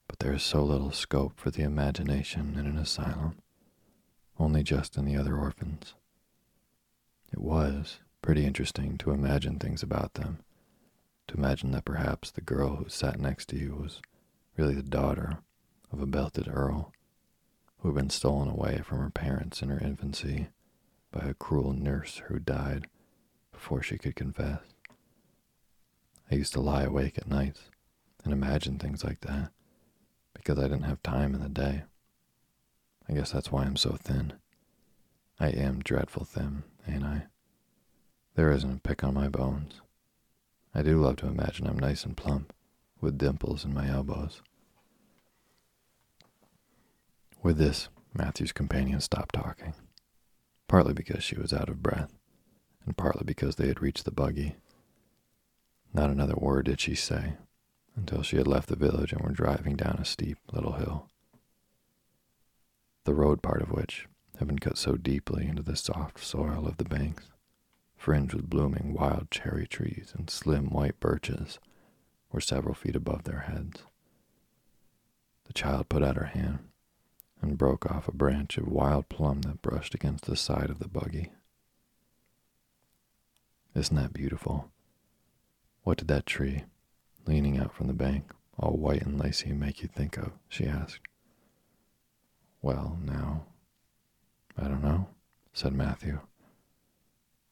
But 0.07 0.21
there 0.21 0.33
is 0.33 0.45
so 0.45 0.63
little 0.63 0.93
scope 0.93 1.33
for 1.41 1.51
the 1.51 1.65
imagination 1.65 2.55
in 2.57 2.67
an 2.67 2.79
asylum, 2.79 3.35
only 4.39 4.63
just 4.63 4.97
in 4.97 5.05
the 5.05 5.17
other 5.17 5.37
orphans. 5.37 5.95
It 7.33 7.41
was 7.41 7.99
pretty 8.23 8.47
interesting 8.47 8.99
to 8.99 9.11
imagine 9.11 9.59
things 9.59 9.83
about 9.83 10.15
them, 10.15 10.39
to 11.27 11.37
imagine 11.37 11.73
that 11.73 11.85
perhaps 11.85 12.31
the 12.31 12.41
girl 12.41 12.77
who 12.77 12.89
sat 12.89 13.19
next 13.19 13.49
to 13.49 13.57
you 13.57 13.75
was 13.83 14.01
really 14.57 14.75
the 14.75 14.83
daughter 14.85 15.39
of 15.93 16.01
a 16.01 16.07
belted 16.07 16.49
earl 16.49 16.93
who 17.79 17.89
had 17.89 17.97
been 17.97 18.11
stolen 18.11 18.49
away 18.49 18.81
from 18.85 18.99
her 18.99 19.11
parents 19.11 19.63
in 19.63 19.69
her 19.69 19.79
infancy 19.79 20.49
by 21.11 21.27
a 21.27 21.35
cruel 21.35 21.73
nurse 21.73 22.23
who 22.27 22.39
died 22.39 22.87
before 23.53 23.83
she 23.83 23.99
could 23.99 24.17
confess. 24.17 24.61
I 26.31 26.35
used 26.35 26.53
to 26.55 26.61
lie 26.61 26.83
awake 26.83 27.17
at 27.17 27.29
nights 27.29 27.71
and 28.25 28.33
imagine 28.33 28.79
things 28.79 29.05
like 29.05 29.21
that 29.23 29.51
because 30.35 30.59
I 30.59 30.69
didn't 30.69 30.83
have 30.83 31.03
time 31.03 31.35
in 31.35 31.43
the 31.43 31.49
day. 31.49 31.83
I 33.09 33.15
guess 33.15 33.33
that's 33.33 33.51
why 33.51 33.65
I'm 33.65 33.77
so 33.77 33.93
thin. 33.93 34.35
I 35.41 35.49
am 35.49 35.81
dreadful 35.81 36.25
thin, 36.25 36.65
ain't 36.87 37.05
I? 37.05 37.27
There 38.35 38.53
isn't 38.53 38.77
a 38.77 38.81
pick 38.81 39.03
on 39.03 39.15
my 39.15 39.29
bones. 39.29 39.81
I 40.75 40.83
do 40.83 41.01
love 41.01 41.17
to 41.17 41.27
imagine 41.27 41.67
I'm 41.67 41.79
nice 41.79 42.05
and 42.05 42.17
plump, 42.17 42.53
with 43.01 43.19
dimples 43.19 43.65
in 43.65 43.73
my 43.73 43.89
elbows. 43.89 44.43
With 47.41 47.57
this, 47.57 47.89
Matthew's 48.13 48.53
companion 48.53 49.01
stopped 49.01 49.35
talking, 49.35 49.75
partly 50.67 50.93
because 50.93 51.23
she 51.23 51.39
was 51.39 51.53
out 51.53 51.69
of 51.69 51.83
breath, 51.83 52.13
and 52.85 52.97
partly 52.97 53.25
because 53.25 53.57
they 53.57 53.69
had 53.69 53.81
reached 53.81 54.05
the 54.05 54.11
buggy. 54.11 54.57
Not 55.95 56.11
another 56.11 56.35
word 56.35 56.67
did 56.67 56.81
she 56.81 56.97
say 56.97 57.35
until 57.95 58.23
she 58.23 58.37
had 58.37 58.49
left 58.49 58.69
the 58.69 58.77
village 58.77 59.13
and 59.13 59.21
were 59.21 59.31
driving 59.31 59.77
down 59.77 59.99
a 60.01 60.05
steep 60.05 60.39
little 60.53 60.73
hill. 60.73 61.09
The 63.05 63.15
road 63.15 63.41
part 63.41 63.63
of 63.63 63.71
which 63.71 64.09
had 64.39 64.49
been 64.49 64.59
cut 64.59 64.77
so 64.77 64.97
deeply 64.97 65.47
into 65.47 65.63
the 65.63 65.77
soft 65.77 66.19
soil 66.19 66.67
of 66.67 66.77
the 66.77 66.85
banks, 66.85 67.31
fringed 67.97 68.35
with 68.35 68.51
blooming 68.51 68.95
wild 68.95 69.31
cherry 69.31 69.67
trees 69.67 70.13
and 70.17 70.29
slim 70.29 70.71
white 70.71 70.99
birches, 70.99 71.61
were 72.33 72.41
several 72.41 72.75
feet 72.75 72.97
above 72.97 73.25
their 73.25 73.41
heads. 73.41 73.85
The 75.45 75.53
child 75.53 75.89
put 75.89 76.03
out 76.03 76.17
her 76.17 76.27
hand 76.27 76.68
and 77.41 77.59
broke 77.59 77.91
off 77.91 78.09
a 78.09 78.13
branch 78.13 78.59
of 78.59 78.69
wild 78.69 79.09
plum 79.09 79.43
that 79.43 79.63
brushed 79.63 79.95
against 79.95 80.27
the 80.27 80.37
side 80.37 80.71
of 80.71 80.79
the 80.79 80.89
buggy. 80.89 81.33
Isn't 83.75 83.97
that 83.97 84.13
beautiful? 84.13 84.71
What 85.85 85.99
did 85.99 86.09
that 86.09 86.27
tree, 86.27 86.65
leaning 87.27 87.59
out 87.59 87.75
from 87.75 87.87
the 87.87 87.93
bank, 87.93 88.33
all 88.59 88.77
white 88.77 89.03
and 89.03 89.19
lacy, 89.19 89.53
make 89.53 89.83
you 89.83 89.89
think 89.89 90.17
of? 90.17 90.33
she 90.49 90.67
asked. 90.67 91.07
Well, 92.61 92.99
now, 93.05 93.45
I 94.57 94.65
don't 94.65 94.83
know, 94.83 95.09
said 95.53 95.73
Matthew. 95.73 96.21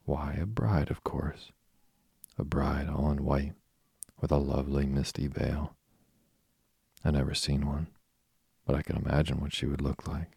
Why, 0.05 0.32
a 0.41 0.47
bride, 0.47 0.91
of 0.91 1.05
course. 1.05 1.53
A 2.39 2.45
bride 2.45 2.89
all 2.89 3.11
in 3.11 3.24
white, 3.24 3.55
with 4.20 4.32
a 4.32 4.37
lovely 4.37 4.84
misty 4.84 5.28
veil. 5.28 5.76
I 7.05 7.12
never 7.12 7.34
seen 7.34 7.66
one, 7.66 7.87
but 8.66 8.74
I 8.74 8.82
can 8.82 8.96
imagine 8.96 9.40
what 9.40 9.54
she 9.54 9.64
would 9.64 9.80
look 9.80 10.06
like. 10.06 10.32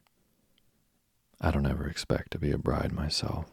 I 1.41 1.51
don't 1.51 1.65
ever 1.65 1.87
expect 1.87 2.31
to 2.31 2.39
be 2.39 2.51
a 2.51 2.57
bride 2.57 2.93
myself. 2.93 3.47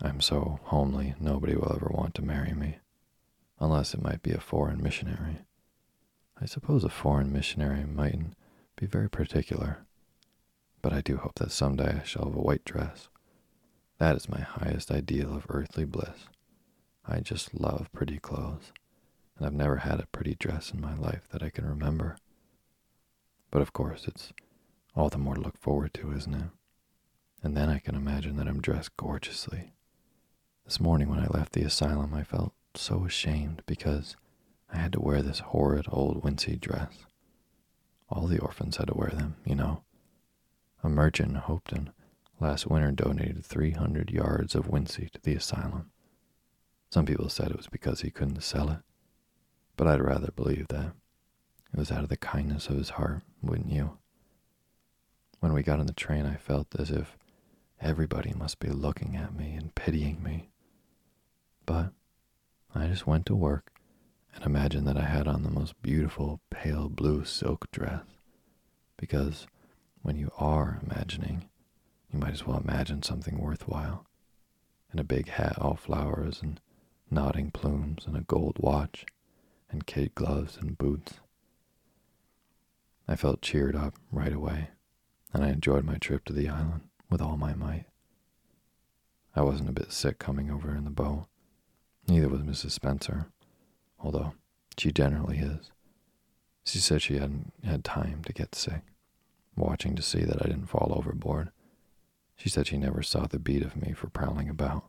I'm 0.00 0.20
so 0.20 0.60
homely, 0.64 1.14
nobody 1.20 1.54
will 1.54 1.72
ever 1.72 1.90
want 1.92 2.14
to 2.16 2.22
marry 2.22 2.52
me, 2.52 2.78
unless 3.60 3.94
it 3.94 4.02
might 4.02 4.22
be 4.22 4.32
a 4.32 4.40
foreign 4.40 4.82
missionary. 4.82 5.38
I 6.40 6.46
suppose 6.46 6.82
a 6.82 6.88
foreign 6.88 7.32
missionary 7.32 7.84
mightn't 7.84 8.34
be 8.76 8.86
very 8.86 9.08
particular, 9.08 9.86
but 10.82 10.92
I 10.92 11.00
do 11.00 11.18
hope 11.18 11.36
that 11.36 11.52
someday 11.52 12.00
I 12.00 12.04
shall 12.04 12.24
have 12.24 12.36
a 12.36 12.40
white 12.40 12.64
dress. 12.64 13.08
That 13.98 14.16
is 14.16 14.28
my 14.28 14.40
highest 14.40 14.90
ideal 14.90 15.34
of 15.34 15.46
earthly 15.48 15.84
bliss. 15.84 16.28
I 17.06 17.20
just 17.20 17.54
love 17.54 17.92
pretty 17.92 18.18
clothes 18.18 18.72
and 19.36 19.46
I've 19.46 19.52
never 19.52 19.76
had 19.76 20.00
a 20.00 20.06
pretty 20.06 20.34
dress 20.34 20.72
in 20.72 20.80
my 20.80 20.94
life 20.94 21.28
that 21.30 21.42
I 21.42 21.50
can 21.50 21.66
remember. 21.66 22.16
But 23.50 23.62
of 23.62 23.72
course, 23.72 24.06
it's 24.06 24.32
all 24.94 25.08
the 25.08 25.18
more 25.18 25.34
to 25.34 25.40
look 25.40 25.58
forward 25.58 25.94
to, 25.94 26.12
isn't 26.12 26.34
it? 26.34 26.50
And 27.42 27.56
then 27.56 27.68
I 27.68 27.78
can 27.78 27.94
imagine 27.94 28.36
that 28.36 28.48
I'm 28.48 28.60
dressed 28.60 28.96
gorgeously. 28.96 29.72
This 30.64 30.80
morning 30.80 31.08
when 31.08 31.20
I 31.20 31.26
left 31.28 31.52
the 31.52 31.62
asylum, 31.62 32.12
I 32.12 32.24
felt 32.24 32.52
so 32.74 33.04
ashamed 33.04 33.62
because 33.66 34.16
I 34.72 34.78
had 34.78 34.92
to 34.94 35.00
wear 35.00 35.22
this 35.22 35.38
horrid 35.38 35.86
old 35.88 36.22
wincey 36.22 36.60
dress. 36.60 37.06
All 38.08 38.26
the 38.26 38.40
orphans 38.40 38.76
had 38.76 38.88
to 38.88 38.96
wear 38.96 39.10
them, 39.10 39.36
you 39.44 39.54
know. 39.54 39.82
A 40.82 40.88
merchant 40.88 41.32
in 41.32 41.40
Hopeton 41.40 41.92
last 42.40 42.66
winter 42.66 42.90
donated 42.90 43.44
300 43.44 44.10
yards 44.10 44.54
of 44.54 44.68
wincey 44.68 45.10
to 45.10 45.20
the 45.22 45.34
asylum. 45.34 45.90
Some 46.90 47.06
people 47.06 47.28
said 47.28 47.50
it 47.50 47.56
was 47.56 47.68
because 47.68 48.00
he 48.00 48.10
couldn't 48.10 48.42
sell 48.42 48.70
it. 48.70 48.78
But 49.76 49.86
I'd 49.86 50.00
rather 50.00 50.30
believe 50.34 50.68
that. 50.68 50.92
It 51.72 51.78
was 51.78 51.90
out 51.90 52.02
of 52.02 52.08
the 52.08 52.16
kindness 52.16 52.68
of 52.68 52.76
his 52.76 52.90
heart, 52.90 53.22
wouldn't 53.46 53.72
you? 53.72 53.98
When 55.40 55.52
we 55.52 55.62
got 55.62 55.80
on 55.80 55.86
the 55.86 55.92
train, 55.92 56.26
I 56.26 56.36
felt 56.36 56.68
as 56.78 56.90
if 56.90 57.16
everybody 57.80 58.32
must 58.36 58.58
be 58.58 58.68
looking 58.68 59.16
at 59.16 59.34
me 59.34 59.54
and 59.54 59.74
pitying 59.74 60.22
me. 60.22 60.50
But 61.64 61.92
I 62.74 62.86
just 62.86 63.06
went 63.06 63.26
to 63.26 63.34
work 63.34 63.72
and 64.34 64.44
imagined 64.44 64.86
that 64.86 64.96
I 64.96 65.04
had 65.04 65.26
on 65.26 65.42
the 65.42 65.50
most 65.50 65.80
beautiful 65.82 66.40
pale 66.50 66.88
blue 66.88 67.24
silk 67.24 67.70
dress. 67.70 68.02
Because 68.96 69.46
when 70.02 70.16
you 70.16 70.30
are 70.38 70.80
imagining, 70.84 71.48
you 72.12 72.18
might 72.18 72.32
as 72.32 72.46
well 72.46 72.58
imagine 72.58 73.02
something 73.02 73.38
worthwhile. 73.38 74.06
And 74.90 75.00
a 75.00 75.04
big 75.04 75.28
hat 75.28 75.58
all 75.58 75.74
flowers 75.74 76.40
and 76.42 76.60
nodding 77.10 77.50
plumes 77.50 78.06
and 78.06 78.16
a 78.16 78.22
gold 78.22 78.56
watch 78.58 79.04
and 79.70 79.86
kid 79.86 80.14
gloves 80.14 80.56
and 80.56 80.78
boots. 80.78 81.14
I 83.08 83.16
felt 83.16 83.42
cheered 83.42 83.76
up 83.76 83.94
right 84.10 84.32
away, 84.32 84.70
and 85.32 85.44
I 85.44 85.50
enjoyed 85.50 85.84
my 85.84 85.96
trip 85.96 86.24
to 86.24 86.32
the 86.32 86.48
island 86.48 86.82
with 87.08 87.22
all 87.22 87.36
my 87.36 87.54
might. 87.54 87.86
I 89.34 89.42
wasn't 89.42 89.68
a 89.68 89.72
bit 89.72 89.92
sick 89.92 90.18
coming 90.18 90.50
over 90.50 90.74
in 90.74 90.84
the 90.84 90.90
boat. 90.90 91.26
Neither 92.08 92.28
was 92.28 92.40
Mrs. 92.40 92.70
Spencer, 92.72 93.26
although 94.00 94.34
she 94.78 94.92
generally 94.92 95.38
is. 95.38 95.70
She 96.64 96.78
said 96.78 97.00
she 97.02 97.14
hadn't 97.18 97.52
had 97.62 97.84
time 97.84 98.24
to 98.24 98.32
get 98.32 98.54
sick, 98.54 98.82
watching 99.56 99.94
to 99.94 100.02
see 100.02 100.24
that 100.24 100.42
I 100.42 100.48
didn't 100.48 100.66
fall 100.66 100.92
overboard. 100.96 101.50
She 102.36 102.48
said 102.48 102.66
she 102.66 102.76
never 102.76 103.02
saw 103.02 103.26
the 103.26 103.38
beat 103.38 103.62
of 103.62 103.76
me 103.76 103.92
for 103.92 104.08
prowling 104.08 104.48
about. 104.48 104.84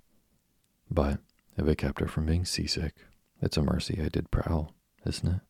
But 0.89 1.19
if 1.55 1.67
it 1.67 1.77
kept 1.77 1.99
her 1.99 2.07
from 2.07 2.25
being 2.25 2.45
seasick, 2.45 2.95
it's 3.41 3.57
a 3.57 3.61
mercy 3.61 4.01
I 4.03 4.09
did 4.09 4.31
prowl, 4.31 4.73
isn't 5.05 5.27
it? 5.27 5.41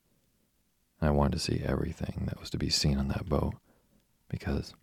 I 1.02 1.12
wanted 1.12 1.34
to 1.34 1.40
see 1.40 1.62
everything 1.64 2.24
that 2.26 2.40
was 2.40 2.50
to 2.52 2.58
be 2.58 2.70
seen 2.70 2.98
on 2.98 3.08
that 3.10 3.30
boat 3.30 3.56
because 4.30 4.74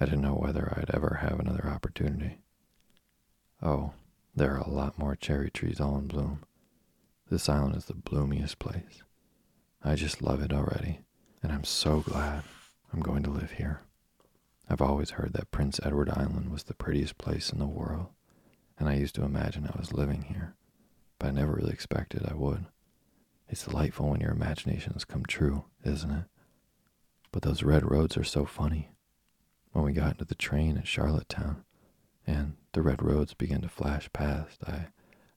I 0.00 0.06
didn't 0.06 0.22
know 0.22 0.34
whether 0.34 0.72
I'd 0.76 0.90
ever 0.94 1.18
have 1.20 1.38
another 1.38 1.66
opportunity. 1.68 2.38
Oh, 3.62 3.92
there 4.34 4.54
are 4.54 4.60
a 4.60 4.70
lot 4.70 4.98
more 4.98 5.14
cherry 5.14 5.50
trees 5.50 5.80
all 5.80 5.96
in 5.98 6.06
bloom. 6.06 6.42
This 7.30 7.48
island 7.48 7.76
is 7.76 7.84
the 7.84 7.94
bloomiest 7.94 8.58
place. 8.58 9.02
I 9.84 9.94
just 9.94 10.22
love 10.22 10.42
it 10.42 10.52
already, 10.52 11.00
and 11.42 11.52
I'm 11.52 11.64
so 11.64 12.00
glad 12.00 12.44
I'm 12.92 13.00
going 13.00 13.22
to 13.24 13.30
live 13.30 13.52
here. 13.52 13.82
I've 14.68 14.82
always 14.82 15.10
heard 15.10 15.32
that 15.34 15.50
Prince 15.50 15.80
Edward 15.82 16.10
Island 16.10 16.50
was 16.50 16.64
the 16.64 16.74
prettiest 16.74 17.18
place 17.18 17.50
in 17.50 17.58
the 17.58 17.66
world, 17.66 18.08
and 18.78 18.88
I 18.88 18.94
used 18.94 19.14
to 19.16 19.24
imagine 19.24 19.66
I 19.66 19.78
was 19.78 19.92
living 19.92 20.22
here 20.22 20.56
but 21.22 21.28
I 21.28 21.30
never 21.30 21.52
really 21.52 21.72
expected 21.72 22.26
I 22.28 22.34
would. 22.34 22.66
It's 23.52 23.66
delightful 23.66 24.08
when 24.08 24.22
your 24.22 24.30
imaginations 24.30 25.04
come 25.04 25.26
true, 25.26 25.66
isn't 25.84 26.10
it? 26.10 26.24
But 27.32 27.42
those 27.42 27.62
red 27.62 27.88
roads 27.88 28.16
are 28.16 28.24
so 28.24 28.46
funny. 28.46 28.88
When 29.72 29.84
we 29.84 29.92
got 29.92 30.12
into 30.12 30.24
the 30.24 30.34
train 30.34 30.78
at 30.78 30.86
Charlottetown 30.86 31.62
and 32.26 32.56
the 32.72 32.80
red 32.80 33.02
roads 33.02 33.34
began 33.34 33.60
to 33.60 33.68
flash 33.68 34.08
past, 34.14 34.62
I 34.66 34.86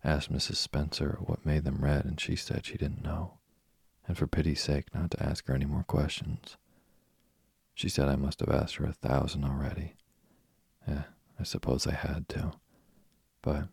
asked 0.01 0.32
Mrs. 0.32 0.55
Spencer 0.55 1.18
what 1.20 1.45
made 1.45 1.66
them 1.66 1.84
red, 1.84 2.05
and 2.05 2.18
she 2.18 2.38
said 2.38 2.66
she 2.66 2.78
didn't 2.78 3.03
know, 3.03 3.39
and 4.07 4.18
for 4.18 4.28
pity's 4.28 4.61
sake 4.61 4.95
not 4.95 5.11
to 5.11 5.22
ask 5.22 5.45
her 5.47 5.53
any 5.53 5.66
more 5.66 5.84
questions. 5.84 6.55
She 7.74 7.89
said 7.89 8.07
I 8.07 8.16
must 8.16 8.39
have 8.39 8.49
asked 8.49 8.76
her 8.76 8.86
a 8.86 8.93
thousand 8.93 9.43
already. 9.43 9.95
Yeah, 10.88 11.03
I 11.38 11.43
suppose 11.43 11.86
I 11.86 11.95
had 11.95 12.30
to. 12.30 12.53
But 13.41 13.68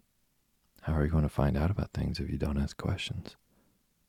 how 0.80 0.94
are 0.94 1.04
you 1.04 1.12
going 1.12 1.22
to 1.22 1.28
find 1.28 1.56
out 1.56 1.70
about 1.70 1.92
things 1.92 2.18
if 2.18 2.28
you 2.28 2.38
don't 2.38 2.58
ask 2.58 2.76
questions? 2.76 3.36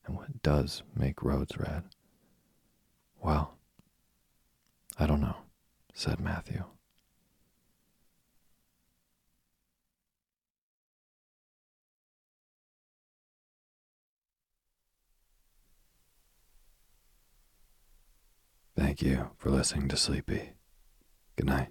And 0.06 0.16
what 0.16 0.42
does 0.42 0.82
make 0.94 1.22
roads 1.22 1.56
red? 1.58 1.84
Well, 3.22 3.54
I 4.98 5.06
don't 5.06 5.20
know, 5.20 5.36
said 5.94 6.20
Matthew. 6.20 6.64
Thank 18.76 19.02
you 19.02 19.30
for 19.38 19.50
listening 19.50 19.88
to 19.88 19.96
Sleepy. 19.96 20.50
Good 21.36 21.46
night. 21.46 21.68